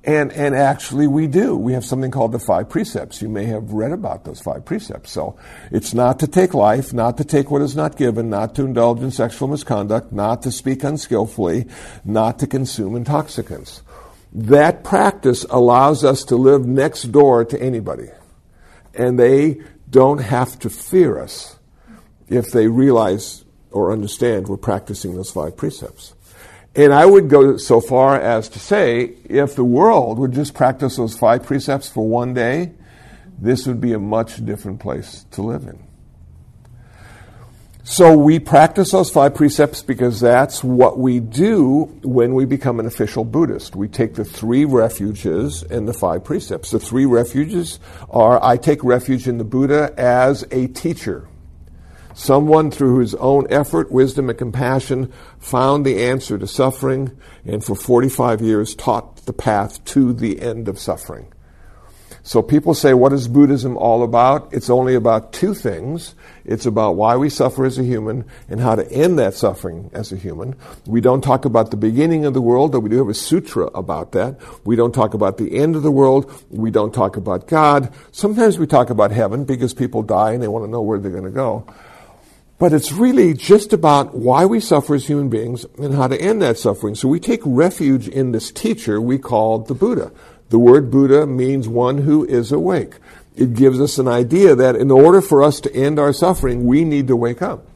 [0.02, 1.54] And, and actually we do.
[1.56, 3.20] We have something called the five precepts.
[3.20, 5.10] You may have read about those five precepts.
[5.10, 5.38] So
[5.70, 9.00] it's not to take life, not to take what is not given, not to indulge
[9.00, 11.66] in sexual misconduct, not to speak unskillfully,
[12.02, 13.82] not to consume intoxicants.
[14.32, 18.08] That practice allows us to live next door to anybody.
[18.94, 19.60] And they
[19.90, 21.58] don't have to fear us
[22.28, 26.14] if they realize or understand we're practicing those five precepts.
[26.74, 30.96] And I would go so far as to say if the world would just practice
[30.96, 32.72] those five precepts for one day,
[33.40, 35.82] this would be a much different place to live in.
[37.82, 42.86] So we practice those five precepts because that's what we do when we become an
[42.86, 43.74] official Buddhist.
[43.74, 46.70] We take the three refuges and the five precepts.
[46.70, 51.26] The three refuges are I take refuge in the Buddha as a teacher.
[52.20, 57.16] Someone through his own effort, wisdom, and compassion found the answer to suffering
[57.46, 61.32] and for 45 years taught the path to the end of suffering.
[62.22, 64.52] So people say, what is Buddhism all about?
[64.52, 66.14] It's only about two things.
[66.44, 70.12] It's about why we suffer as a human and how to end that suffering as
[70.12, 70.56] a human.
[70.84, 73.68] We don't talk about the beginning of the world, though we do have a sutra
[73.68, 74.38] about that.
[74.66, 76.30] We don't talk about the end of the world.
[76.50, 77.90] We don't talk about God.
[78.12, 81.10] Sometimes we talk about heaven because people die and they want to know where they're
[81.10, 81.66] going to go.
[82.60, 86.42] But it's really just about why we suffer as human beings and how to end
[86.42, 86.94] that suffering.
[86.94, 90.12] So we take refuge in this teacher we call the Buddha.
[90.50, 92.96] The word Buddha means one who is awake.
[93.34, 96.84] It gives us an idea that in order for us to end our suffering, we
[96.84, 97.66] need to wake up.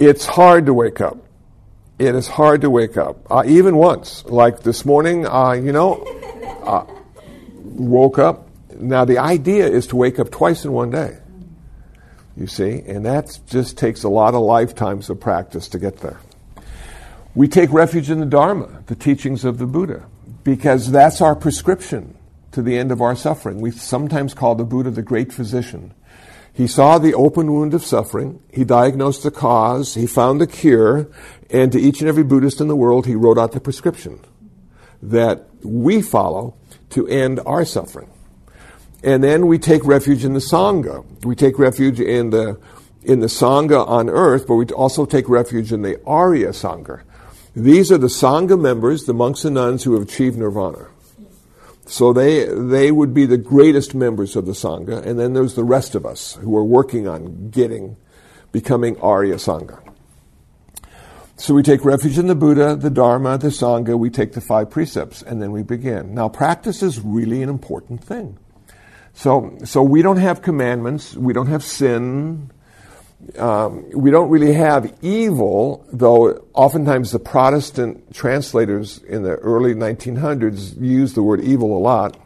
[0.00, 1.18] It's hard to wake up.
[2.00, 3.30] It is hard to wake up.
[3.30, 6.02] Uh, even once, like this morning, uh, you know,
[6.64, 6.84] uh,
[7.62, 8.48] woke up.
[8.76, 11.18] Now, the idea is to wake up twice in one day.
[12.36, 16.20] You see, and that just takes a lot of lifetimes of practice to get there.
[17.34, 20.06] We take refuge in the Dharma, the teachings of the Buddha
[20.44, 22.16] because that's our prescription
[22.52, 23.60] to the end of our suffering.
[23.60, 25.92] We sometimes call the Buddha the great physician.
[26.52, 31.08] He saw the open wound of suffering, he diagnosed the cause, he found the cure,
[31.50, 34.20] and to each and every Buddhist in the world, he wrote out the prescription
[35.02, 36.54] that we follow
[36.90, 38.08] to end our suffering.
[39.04, 41.04] And then we take refuge in the Sangha.
[41.24, 42.58] We take refuge in the,
[43.02, 47.02] in the Sangha on earth, but we also take refuge in the Arya Sangha,
[47.56, 50.88] these are the Sangha members, the monks and nuns who have achieved nirvana.
[51.86, 55.62] So they, they would be the greatest members of the Sangha, and then there's the
[55.62, 57.96] rest of us who are working on getting,
[58.50, 59.80] becoming Arya Sangha.
[61.36, 64.70] So we take refuge in the Buddha, the Dharma, the Sangha, we take the five
[64.70, 66.14] precepts, and then we begin.
[66.14, 68.38] Now, practice is really an important thing.
[69.14, 72.50] So, so we don't have commandments, we don't have sin,
[73.38, 80.80] um, we don't really have evil, though oftentimes the Protestant translators in the early 1900s
[80.80, 82.16] used the word evil a lot.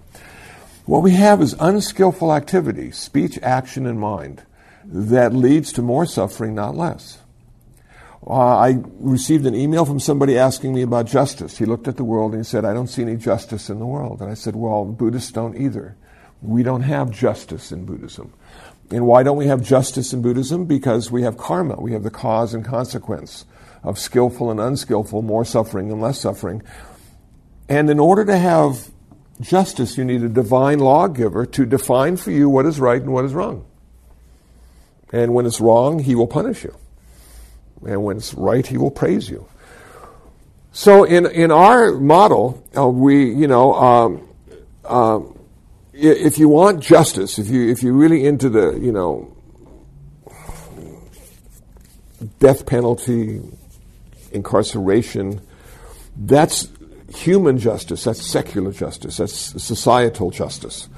[0.86, 4.42] What we have is unskillful activity, speech, action, and mind,
[4.84, 7.18] that leads to more suffering, not less.
[8.26, 11.58] Uh, I received an email from somebody asking me about justice.
[11.58, 13.86] He looked at the world and he said, I don't see any justice in the
[13.86, 14.20] world.
[14.20, 15.96] And I said, Well, Buddhists don't either.
[16.42, 18.32] We don't have justice in Buddhism.
[18.90, 20.64] And why don't we have justice in Buddhism?
[20.64, 21.76] Because we have karma.
[21.80, 23.44] We have the cause and consequence
[23.82, 26.62] of skillful and unskillful, more suffering and less suffering.
[27.68, 28.88] And in order to have
[29.40, 33.24] justice, you need a divine lawgiver to define for you what is right and what
[33.24, 33.66] is wrong.
[35.12, 36.74] And when it's wrong, he will punish you.
[37.86, 39.46] And when it's right, he will praise you.
[40.72, 44.28] So in, in our model, uh, we, you know, um,
[44.84, 45.20] uh,
[45.98, 49.34] if you want justice, if you if you're really into the you know
[52.38, 53.40] death penalty,
[54.32, 55.40] incarceration,
[56.16, 56.68] that's
[57.12, 58.04] human justice.
[58.04, 59.16] That's secular justice.
[59.16, 60.88] That's societal justice.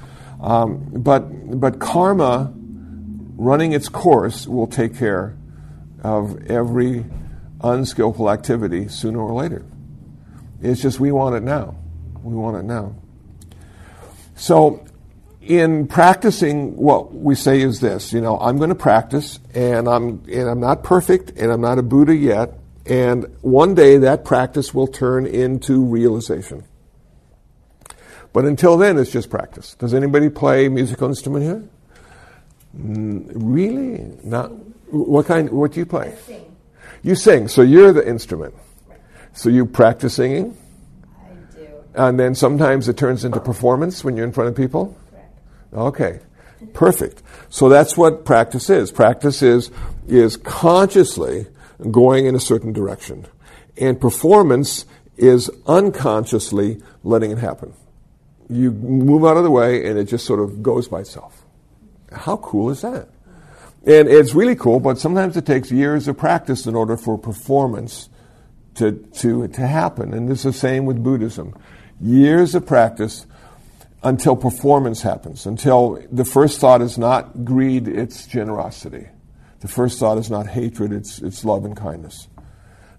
[0.40, 5.36] Um, but but karma, running its course, will take care
[6.02, 7.06] of every
[7.62, 9.64] unskillful activity sooner or later.
[10.62, 11.76] It's just we want it now.
[12.22, 12.96] We want it now.
[14.34, 14.86] So
[15.50, 20.22] in practicing, what we say is this: you know, I'm going to practice, and I'm
[20.30, 22.54] and I'm not perfect, and I'm not a Buddha yet,
[22.86, 26.62] and one day that practice will turn into realization.
[28.32, 29.74] But until then, it's just practice.
[29.74, 31.64] Does anybody play musical instrument here?
[32.78, 34.16] Mm, really?
[34.22, 34.52] Not.
[34.92, 35.50] What kind?
[35.50, 36.14] What do you play?
[36.26, 36.56] Sing.
[37.02, 37.48] You sing.
[37.48, 38.54] So you're the instrument.
[39.32, 40.56] So you practice singing.
[41.18, 41.68] I do.
[41.96, 44.96] And then sometimes it turns into performance when you're in front of people.
[45.72, 46.20] Okay,
[46.72, 47.22] perfect.
[47.48, 48.90] So that's what practice is.
[48.90, 49.70] Practice is,
[50.08, 51.46] is consciously
[51.90, 53.26] going in a certain direction.
[53.76, 54.84] And performance
[55.16, 57.72] is unconsciously letting it happen.
[58.48, 61.44] You move out of the way and it just sort of goes by itself.
[62.12, 63.08] How cool is that?
[63.86, 68.10] And it's really cool, but sometimes it takes years of practice in order for performance
[68.74, 70.12] to, to, to happen.
[70.12, 71.54] And it's the same with Buddhism.
[72.00, 73.26] Years of practice
[74.02, 79.08] until performance happens, until the first thought is not greed, it's generosity.
[79.60, 82.28] The first thought is not hatred, it's, it's love and kindness.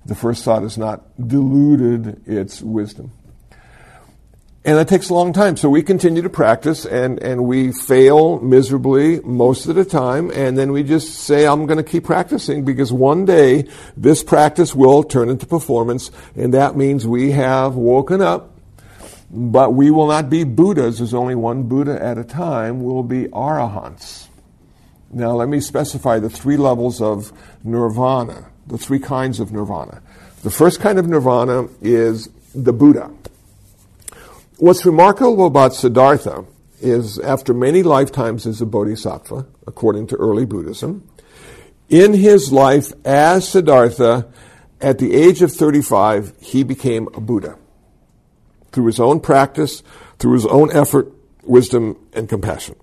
[0.06, 3.12] The first thought is not deluded, it's wisdom.
[4.64, 5.58] And that takes a long time.
[5.58, 10.30] So we continue to practice and, and we fail miserably most of the time.
[10.36, 14.76] And then we just say, I'm going to keep practicing because one day this practice
[14.76, 16.12] will turn into performance.
[16.36, 18.51] And that means we have woken up
[19.34, 20.98] but we will not be Buddhas.
[20.98, 22.84] There's only one Buddha at a time.
[22.84, 24.28] We'll be arahants.
[25.10, 27.32] Now, let me specify the three levels of
[27.64, 30.02] nirvana, the three kinds of nirvana.
[30.44, 33.12] The first kind of nirvana is the Buddha.
[34.58, 36.46] What's remarkable about Siddhartha
[36.82, 41.08] is after many lifetimes as a bodhisattva, according to early Buddhism,
[41.90, 44.28] in his life as Siddhartha,
[44.80, 47.58] at the age of 35, he became a Buddha.
[48.72, 49.84] Through his own practice,
[50.20, 51.12] through his own effort,
[51.44, 52.76] wisdom, and compassion.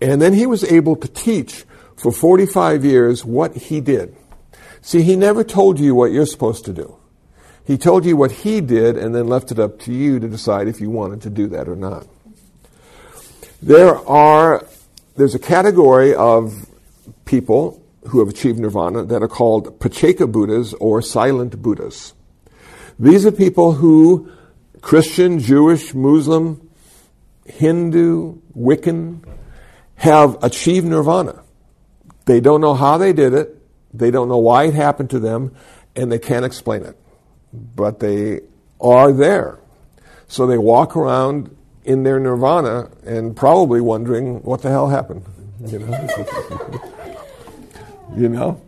[0.00, 1.64] And then he was able to teach
[1.96, 4.16] for 45 years what he did.
[4.80, 6.96] See, he never told you what you're supposed to do.
[7.66, 10.66] He told you what he did and then left it up to you to decide
[10.66, 12.06] if you wanted to do that or not.
[13.62, 14.66] There are,
[15.16, 16.66] there's a category of
[17.26, 22.14] people who have achieved nirvana that are called Pacceka Buddhas or silent Buddhas.
[22.98, 24.32] These are people who,
[24.80, 26.70] Christian, Jewish, Muslim,
[27.46, 29.24] Hindu, Wiccan,
[29.96, 31.42] have achieved nirvana.
[32.26, 33.56] They don't know how they did it,
[33.92, 35.54] they don't know why it happened to them,
[35.96, 36.96] and they can't explain it.
[37.52, 38.40] But they
[38.80, 39.58] are there.
[40.28, 41.54] So they walk around
[41.84, 45.24] in their nirvana and probably wondering what the hell happened.
[45.66, 46.82] You know?
[48.16, 48.62] you know?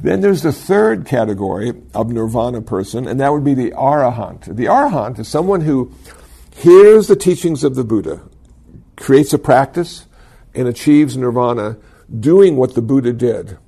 [0.00, 4.44] Then there's the third category of nirvana person, and that would be the arahant.
[4.54, 5.92] The arahant is someone who
[6.54, 8.20] hears the teachings of the Buddha,
[8.96, 10.06] creates a practice,
[10.54, 11.78] and achieves nirvana
[12.18, 13.58] doing what the Buddha did.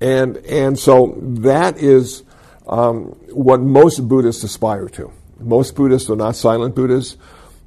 [0.00, 2.22] And, and so that is
[2.66, 5.12] um, what most Buddhists aspire to.
[5.38, 7.16] Most Buddhists are not silent Buddhas.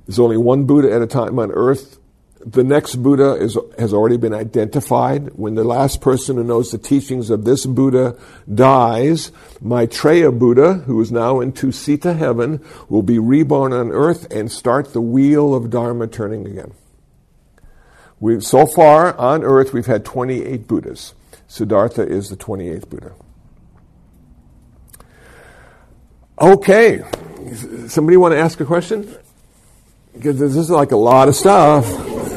[0.05, 1.98] There's only one Buddha at a time on earth.
[2.45, 5.33] The next Buddha is, has already been identified.
[5.33, 8.17] When the last person who knows the teachings of this Buddha
[8.53, 14.49] dies, Maitreya Buddha, who is now in Tusita heaven, will be reborn on earth and
[14.49, 16.73] start the wheel of Dharma turning again.
[18.21, 21.13] We, so far on earth, we've had 28 Buddhas.
[21.47, 23.13] Siddhartha is the 28th Buddha.
[26.39, 27.03] Okay.
[27.87, 29.13] Somebody want to ask a question?
[30.13, 31.85] Because this is like a lot of stuff.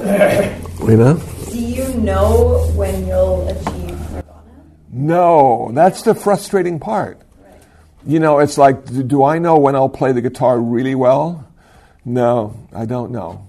[0.03, 1.22] Know?
[1.50, 4.22] Do you know when you'll achieve nirvana?
[4.90, 7.20] No, that's the frustrating part.
[8.05, 11.46] You know, it's like, do I know when I'll play the guitar really well?
[12.05, 13.46] No, I don't know.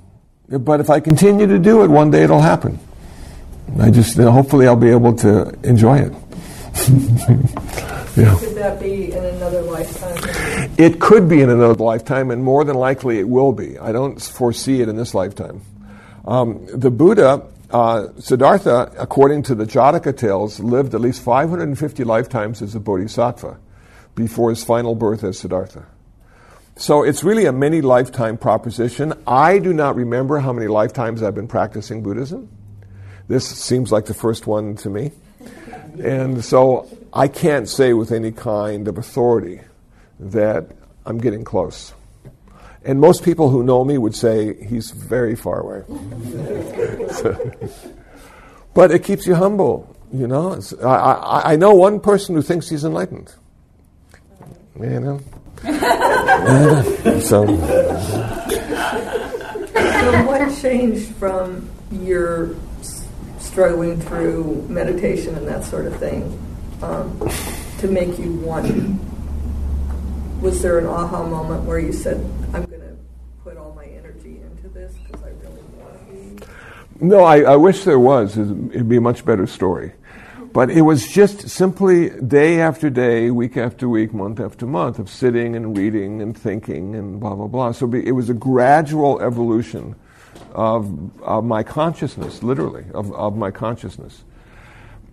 [0.47, 2.79] But if I continue to do it, one day it'll happen.
[3.79, 6.11] I just, hopefully, I'll be able to enjoy it.
[8.15, 8.37] yeah.
[8.39, 10.69] Could that be in another lifetime?
[10.77, 13.79] It could be in another lifetime, and more than likely it will be.
[13.79, 15.61] I don't foresee it in this lifetime.
[16.25, 22.61] Um, the Buddha, uh, Siddhartha, according to the Jataka tales, lived at least 550 lifetimes
[22.61, 23.57] as a bodhisattva
[24.15, 25.85] before his final birth as Siddhartha.
[26.75, 29.13] So it's really a many lifetime proposition.
[29.27, 32.49] I do not remember how many lifetimes I've been practicing Buddhism.
[33.27, 35.11] This seems like the first one to me.
[36.01, 39.61] And so I can't say with any kind of authority
[40.19, 40.67] that
[41.05, 41.93] I'm getting close.
[42.85, 45.83] And most people who know me would say he's very far away.
[47.11, 47.51] so,
[48.73, 50.59] but it keeps you humble, you know.
[50.81, 53.33] I, I, I know one person who thinks he's enlightened.
[54.79, 55.19] You know?
[57.21, 57.45] so.
[57.45, 57.45] so,
[60.25, 62.55] what changed from your
[63.39, 66.39] struggling through meditation and that sort of thing
[66.81, 67.29] um,
[67.79, 68.99] to make you want?
[70.41, 72.17] Was there an aha moment where you said,
[72.53, 72.97] "I'm going to
[73.43, 76.47] put all my energy into this because I really want to"?
[77.03, 78.37] No, I, I wish there was.
[78.37, 79.91] It'd be a much better story.
[80.53, 85.09] But it was just simply day after day, week after week, month after month of
[85.09, 87.73] sitting and reading and thinking and blah, blah, blah.
[87.73, 89.95] So it was a gradual evolution
[90.53, 94.23] of, of my consciousness, literally, of, of my consciousness.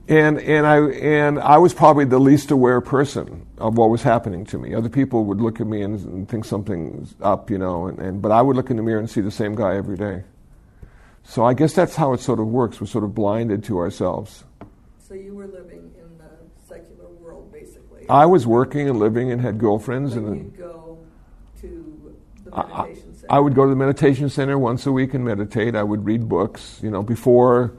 [0.06, 4.44] And, and, I, and I was probably the least aware person of what was happening
[4.46, 4.74] to me.
[4.76, 8.22] Other people would look at me and, and think something's up, you know, and, and,
[8.22, 10.22] but I would look in the mirror and see the same guy every day.
[11.24, 12.80] So I guess that's how it sort of works.
[12.80, 14.44] We're sort of blinded to ourselves.
[14.98, 16.30] So you were living in the
[16.68, 18.08] secular world, basically.
[18.08, 20.16] I was working and living and had girlfriends.
[20.16, 20.98] And you'd go
[21.60, 23.26] to the meditation I, center.
[23.32, 25.76] I would go to the meditation center once a week and meditate.
[25.76, 26.80] I would read books.
[26.82, 27.74] You know, before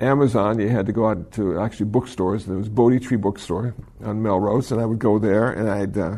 [0.00, 2.46] Amazon, you had to go out to actually bookstores.
[2.46, 5.96] There was Bodhi Tree Bookstore on Melrose, and I would go there, and I had
[5.96, 6.16] uh,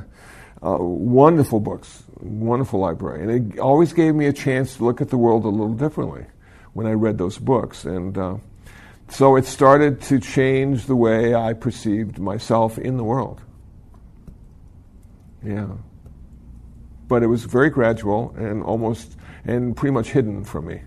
[0.62, 5.10] uh, wonderful books, wonderful library, and it always gave me a chance to look at
[5.10, 6.26] the world a little differently
[6.72, 7.84] when I read those books.
[7.84, 8.36] And uh,
[9.08, 13.40] so it started to change the way I perceived myself in the world.
[15.44, 15.68] Yeah.
[17.08, 20.80] But it was very gradual and almost, and pretty much hidden from me,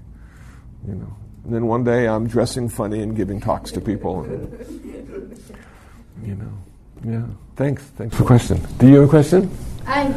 [0.88, 1.16] you know.
[1.44, 4.24] And then one day I'm dressing funny and giving talks to people.
[4.24, 5.40] And,
[6.24, 6.54] you know,
[7.04, 7.26] yeah.
[7.56, 7.84] Thanks.
[7.84, 8.60] Thanks for the question.
[8.80, 9.56] Do you have a question?
[9.86, 10.12] I,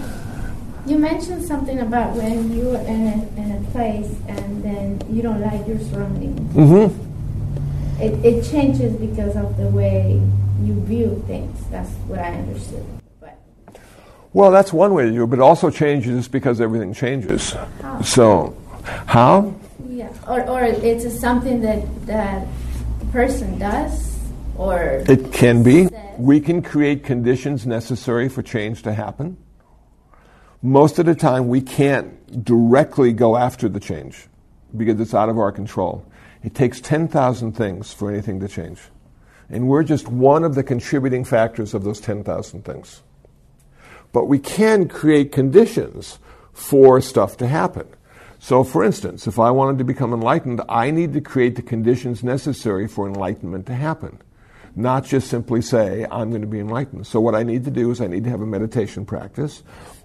[0.88, 5.40] you mentioned something about when you're in a, in a place and then you don't
[5.40, 6.40] like your surroundings.
[6.54, 8.02] Mm-hmm.
[8.02, 10.22] It, it changes because of the way
[10.62, 11.60] you view things.
[11.70, 12.84] That's what I understood.
[13.20, 13.38] But
[14.32, 17.52] Well, that's one way to do it, but it also changes because everything changes.
[17.82, 18.02] How?
[18.02, 18.56] So,
[19.06, 19.54] how?
[19.88, 22.46] yeah, or or it's something that that
[23.00, 24.18] the person does,
[24.56, 25.88] or It can be.
[26.18, 29.36] We can create conditions necessary for change to happen.
[30.62, 34.26] Most of the time, we can't directly go after the change
[34.76, 36.04] because it's out of our control.
[36.42, 38.80] It takes 10,000 things for anything to change.
[39.48, 43.02] And we're just one of the contributing factors of those 10,000 things.
[44.12, 46.18] But we can create conditions
[46.52, 47.86] for stuff to happen.
[48.40, 52.22] So, for instance, if I wanted to become enlightened, I need to create the conditions
[52.22, 54.20] necessary for enlightenment to happen.
[54.76, 57.06] Not just simply say, I'm going to be enlightened.
[57.06, 59.62] So, what I need to do is I need to have a meditation practice.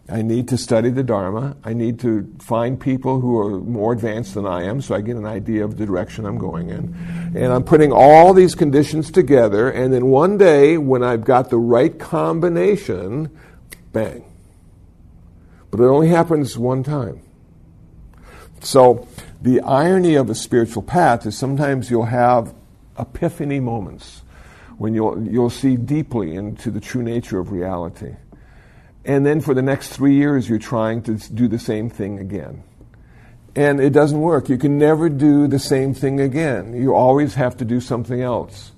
[0.10, 1.56] I need to study the Dharma.
[1.64, 5.16] I need to find people who are more advanced than I am so I get
[5.16, 6.94] an idea of the direction I'm going in.
[7.36, 11.58] And I'm putting all these conditions together, and then one day, when I've got the
[11.58, 13.30] right combination,
[13.94, 14.26] bang.
[15.72, 17.22] But it only happens one time.
[18.60, 19.08] So,
[19.42, 22.54] the irony of a spiritual path is sometimes you'll have
[23.00, 24.22] epiphany moments
[24.78, 28.16] when you'll, you'll see deeply into the true nature of reality.
[29.06, 32.64] And then for the next three years, you're trying to do the same thing again.
[33.56, 34.50] And it doesn't work.
[34.50, 36.74] You can never do the same thing again.
[36.74, 38.72] You always have to do something else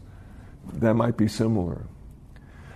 [0.73, 1.85] that might be similar.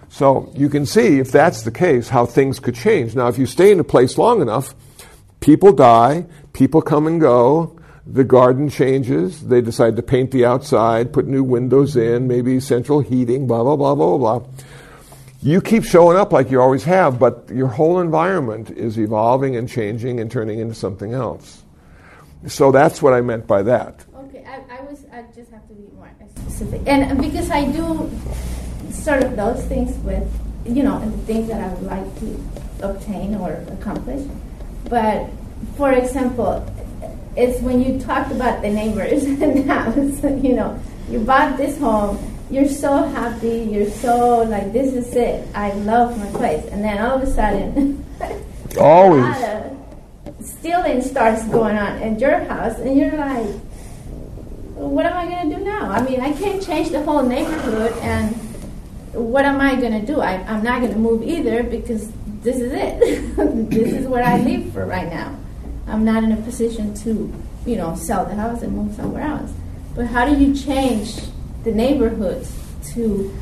[0.10, 3.16] So you can see, if that's the case, how things could change.
[3.16, 4.74] Now, if you stay in a place long enough,
[5.40, 11.14] people die, people come and go, the garden changes, they decide to paint the outside,
[11.14, 14.48] put new windows in, maybe central heating, blah, blah, blah, blah, blah.
[15.42, 19.70] You keep showing up like you always have, but your whole environment is evolving and
[19.70, 21.64] changing and turning into something else.
[22.48, 24.06] So that's what I meant by that.
[24.16, 25.06] Okay, I, I was.
[25.14, 28.10] I just have to be more specific, and because I do
[28.92, 30.28] sort of those things with,
[30.66, 32.44] you know, the things that I would like to
[32.82, 34.26] obtain or accomplish.
[34.90, 35.30] But
[35.76, 36.66] for example,
[37.36, 40.24] it's when you talked about the neighbors and house.
[40.44, 40.80] You know,
[41.10, 42.18] you bought this home.
[42.50, 43.68] You're so happy.
[43.70, 45.48] You're so like this is it.
[45.54, 48.04] I love my place, and then all of a sudden,
[48.80, 49.24] Always.
[49.24, 53.48] a lot of stealing starts going on in your house, and you're like,
[54.74, 55.92] what am I going to do now?
[55.92, 58.36] I mean, I can't change the whole neighborhood, and
[59.14, 60.22] what am I going to do?
[60.22, 63.00] I, I'm not going to move either because this is it.
[63.70, 64.64] this is where I mm-hmm.
[64.64, 65.36] live for right now.
[65.88, 67.34] I'm not in a position to,
[67.66, 69.52] you know, sell the house and move somewhere else.
[69.96, 71.20] But how do you change
[71.70, 72.52] the neighborhoods
[72.94, 73.36] to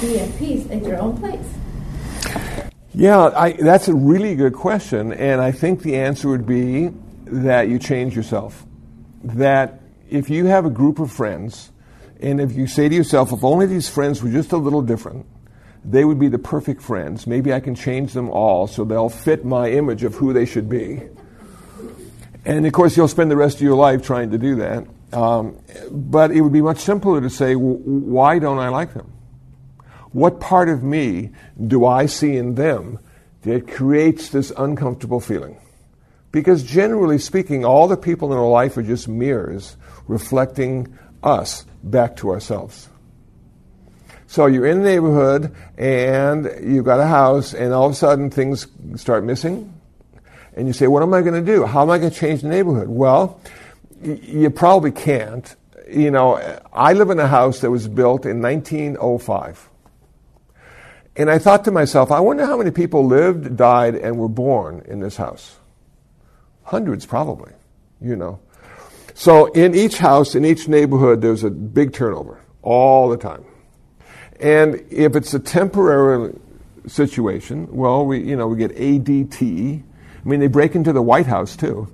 [0.00, 1.46] be at peace at your own place?
[2.94, 6.90] Yeah, I, that's a really good question, and I think the answer would be
[7.26, 8.64] that you change yourself.
[9.24, 9.80] That
[10.10, 11.70] if you have a group of friends,
[12.20, 15.26] and if you say to yourself, if only these friends were just a little different,
[15.84, 17.26] they would be the perfect friends.
[17.26, 20.68] Maybe I can change them all so they'll fit my image of who they should
[20.68, 21.02] be.
[22.44, 24.86] And of course, you'll spend the rest of your life trying to do that.
[25.12, 25.58] Um,
[25.90, 29.12] but it would be much simpler to say, why don't I like them?
[30.12, 31.30] What part of me
[31.66, 32.98] do I see in them
[33.42, 35.58] that creates this uncomfortable feeling?
[36.30, 39.76] Because generally speaking, all the people in our life are just mirrors
[40.08, 42.88] reflecting us back to ourselves.
[44.26, 48.30] So you're in the neighborhood and you've got a house, and all of a sudden
[48.30, 49.78] things start missing.
[50.54, 51.66] And you say, What am I going to do?
[51.66, 52.88] How am I going to change the neighborhood?
[52.88, 53.40] Well,
[54.02, 55.54] you probably can't.
[55.88, 56.36] You know,
[56.72, 59.68] I live in a house that was built in 1905.
[61.16, 64.82] And I thought to myself, I wonder how many people lived, died, and were born
[64.86, 65.56] in this house.
[66.62, 67.52] Hundreds, probably,
[68.00, 68.40] you know.
[69.14, 73.44] So in each house, in each neighborhood, there's a big turnover all the time.
[74.40, 76.34] And if it's a temporary
[76.86, 79.82] situation, well, we, you know, we get ADT.
[79.82, 81.92] I mean, they break into the White House too.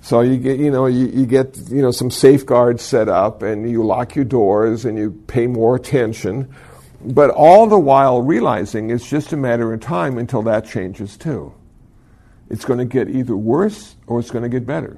[0.00, 3.68] So you get, you know, you, you get, you know, some safeguards set up and
[3.68, 6.54] you lock your doors and you pay more attention.
[7.00, 11.52] But all the while realizing it's just a matter of time until that changes too.
[12.48, 14.96] It's going to get either worse or it's going to get better.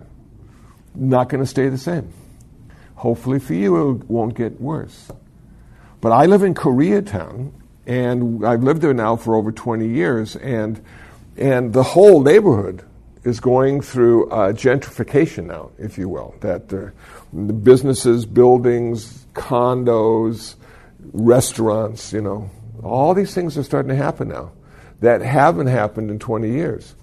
[0.94, 2.12] Not going to stay the same.
[2.94, 5.10] Hopefully for you, it won't get worse.
[6.00, 7.52] But I live in Koreatown,
[7.86, 10.82] and I've lived there now for over 20 years, and,
[11.36, 12.84] and the whole neighborhood
[13.24, 16.34] is going through uh, gentrification now, if you will.
[16.40, 16.92] That the
[17.32, 20.54] businesses, buildings, condos,
[21.12, 22.50] restaurants, you know,
[22.82, 24.52] all these things are starting to happen now
[25.00, 26.94] that haven't happened in 20 years.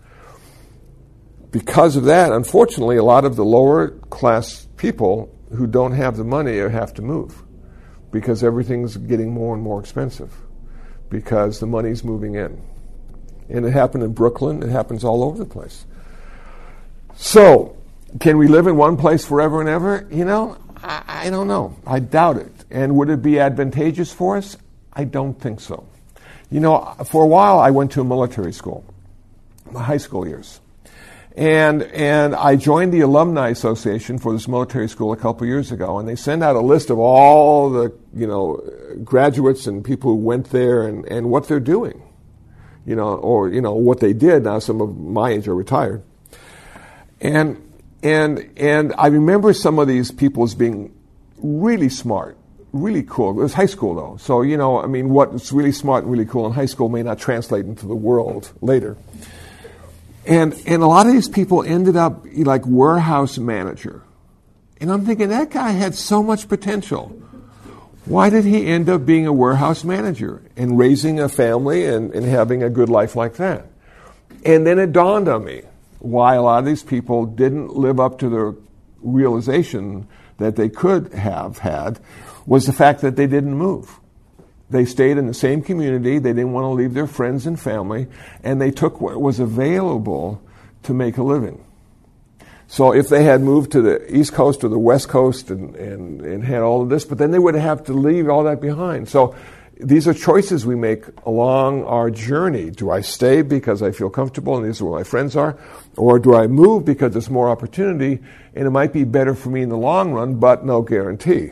[1.51, 6.23] Because of that, unfortunately, a lot of the lower class people who don't have the
[6.23, 7.43] money have to move
[8.11, 10.33] because everything's getting more and more expensive
[11.09, 12.61] because the money's moving in.
[13.49, 15.85] And it happened in Brooklyn, it happens all over the place.
[17.19, 17.75] So,
[18.19, 20.07] can we live in one place forever and ever?
[20.11, 21.75] You know, I, I don't know.
[21.85, 22.51] I doubt it.
[22.69, 24.55] And would it be advantageous for us?
[24.93, 25.87] I don't think so.
[26.51, 28.85] You know, for a while I went to a military school,
[29.71, 30.61] my high school years.
[31.35, 35.97] And, and I joined the Alumni Association for this military school a couple years ago,
[35.97, 38.61] and they send out a list of all the, you know,
[39.03, 42.03] graduates and people who went there and, and what they're doing.
[42.85, 44.43] You know, or, you know, what they did.
[44.43, 46.03] Now some of my age are retired.
[47.21, 47.61] And,
[48.03, 50.93] and, and I remember some of these people as being
[51.37, 52.37] really smart,
[52.71, 53.31] really cool.
[53.31, 54.17] It was high school though.
[54.17, 57.03] So, you know, I mean, what's really smart and really cool in high school may
[57.03, 58.97] not translate into the world later.
[60.25, 64.03] And, and a lot of these people ended up like warehouse manager.
[64.79, 67.09] And I'm thinking that guy had so much potential.
[68.05, 72.25] Why did he end up being a warehouse manager and raising a family and, and
[72.25, 73.65] having a good life like that?
[74.45, 75.63] And then it dawned on me
[75.99, 78.57] why a lot of these people didn't live up to the
[79.01, 81.99] realization that they could have had
[82.45, 83.99] was the fact that they didn't move.
[84.69, 88.07] They stayed in the same community, they didn't want to leave their friends and family,
[88.43, 90.41] and they took what was available
[90.83, 91.63] to make a living.
[92.67, 96.21] So if they had moved to the East Coast or the West Coast and, and,
[96.21, 99.07] and had all of this, but then they would have to leave all that behind.
[99.07, 99.35] So
[99.79, 102.71] these are choices we make along our journey.
[102.71, 105.57] Do I stay because I feel comfortable and these are where my friends are?
[105.95, 108.19] Or do I move because there's more opportunity
[108.55, 111.51] and it might be better for me in the long run, but no guarantee?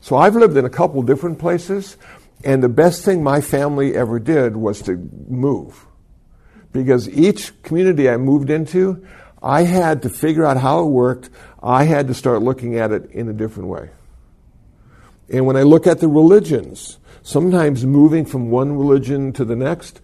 [0.00, 1.96] So I've lived in a couple different places,
[2.42, 4.96] and the best thing my family ever did was to
[5.28, 5.86] move.
[6.72, 9.04] Because each community I moved into,
[9.42, 11.28] I had to figure out how it worked.
[11.62, 13.90] I had to start looking at it in a different way.
[15.28, 20.00] And when I look at the religions, sometimes moving from one religion to the next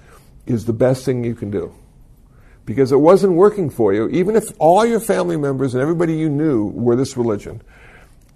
[0.46, 1.74] is the best thing you can do.
[2.64, 6.28] Because it wasn't working for you, even if all your family members and everybody you
[6.28, 7.62] knew were this religion,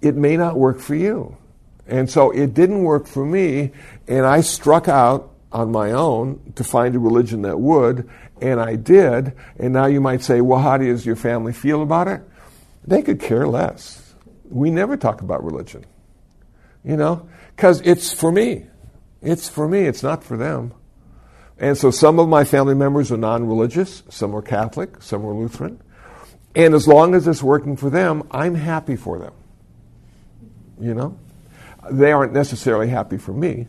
[0.01, 1.37] it may not work for you.
[1.87, 3.71] And so it didn't work for me,
[4.07, 8.09] and I struck out on my own to find a religion that would,
[8.41, 9.33] and I did.
[9.59, 12.21] And now you might say, well, how does your family feel about it?
[12.85, 14.13] They could care less.
[14.49, 15.85] We never talk about religion,
[16.83, 18.65] you know, because it's for me.
[19.21, 20.73] It's for me, it's not for them.
[21.59, 25.33] And so some of my family members are non religious, some are Catholic, some are
[25.33, 25.79] Lutheran.
[26.55, 29.33] And as long as it's working for them, I'm happy for them.
[30.79, 31.19] You know?
[31.89, 33.67] They aren't necessarily happy for me,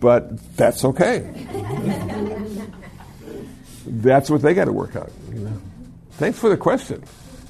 [0.00, 1.30] but that's okay.
[3.86, 5.10] that's what they got to work out.
[5.32, 5.60] You know?
[6.12, 7.02] Thanks for the question.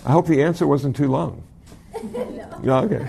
[0.05, 1.43] I hope the answer wasn't too long.
[2.63, 2.79] no.
[2.79, 3.09] okay.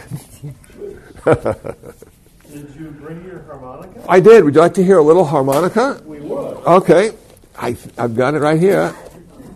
[2.56, 4.06] Did you bring your harmonica?
[4.08, 4.46] I did.
[4.46, 6.02] Would you like to hear a little harmonica?
[6.06, 6.56] We would.
[6.66, 7.12] Okay.
[7.58, 8.96] I, I've got it right here.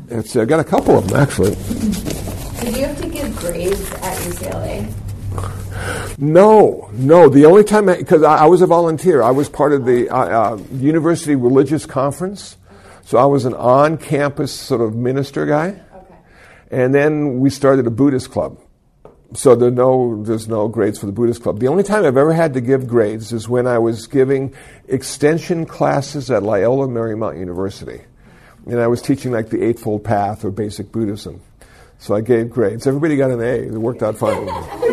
[0.10, 1.56] It's, I've got a couple of them, actually.
[2.60, 6.18] Did you have to give grades at UCLA?
[6.18, 7.30] No, no.
[7.30, 10.18] The only time, because I, I, was a volunteer, I was part of the uh,
[10.18, 12.58] uh, University Religious Conference.
[13.06, 15.70] So I was an on campus sort of minister guy.
[15.70, 16.16] Okay.
[16.70, 18.60] And then we started a Buddhist club
[19.34, 21.60] so there no, there's no grades for the Buddhist Club.
[21.60, 24.54] The only time I've ever had to give grades is when I was giving
[24.88, 28.02] extension classes at Loyola Marymount University.
[28.66, 31.42] And I was teaching like the Eightfold Path or Basic Buddhism.
[32.00, 32.88] So I gave grades.
[32.88, 33.68] Everybody got an A.
[33.68, 34.48] It worked out fine.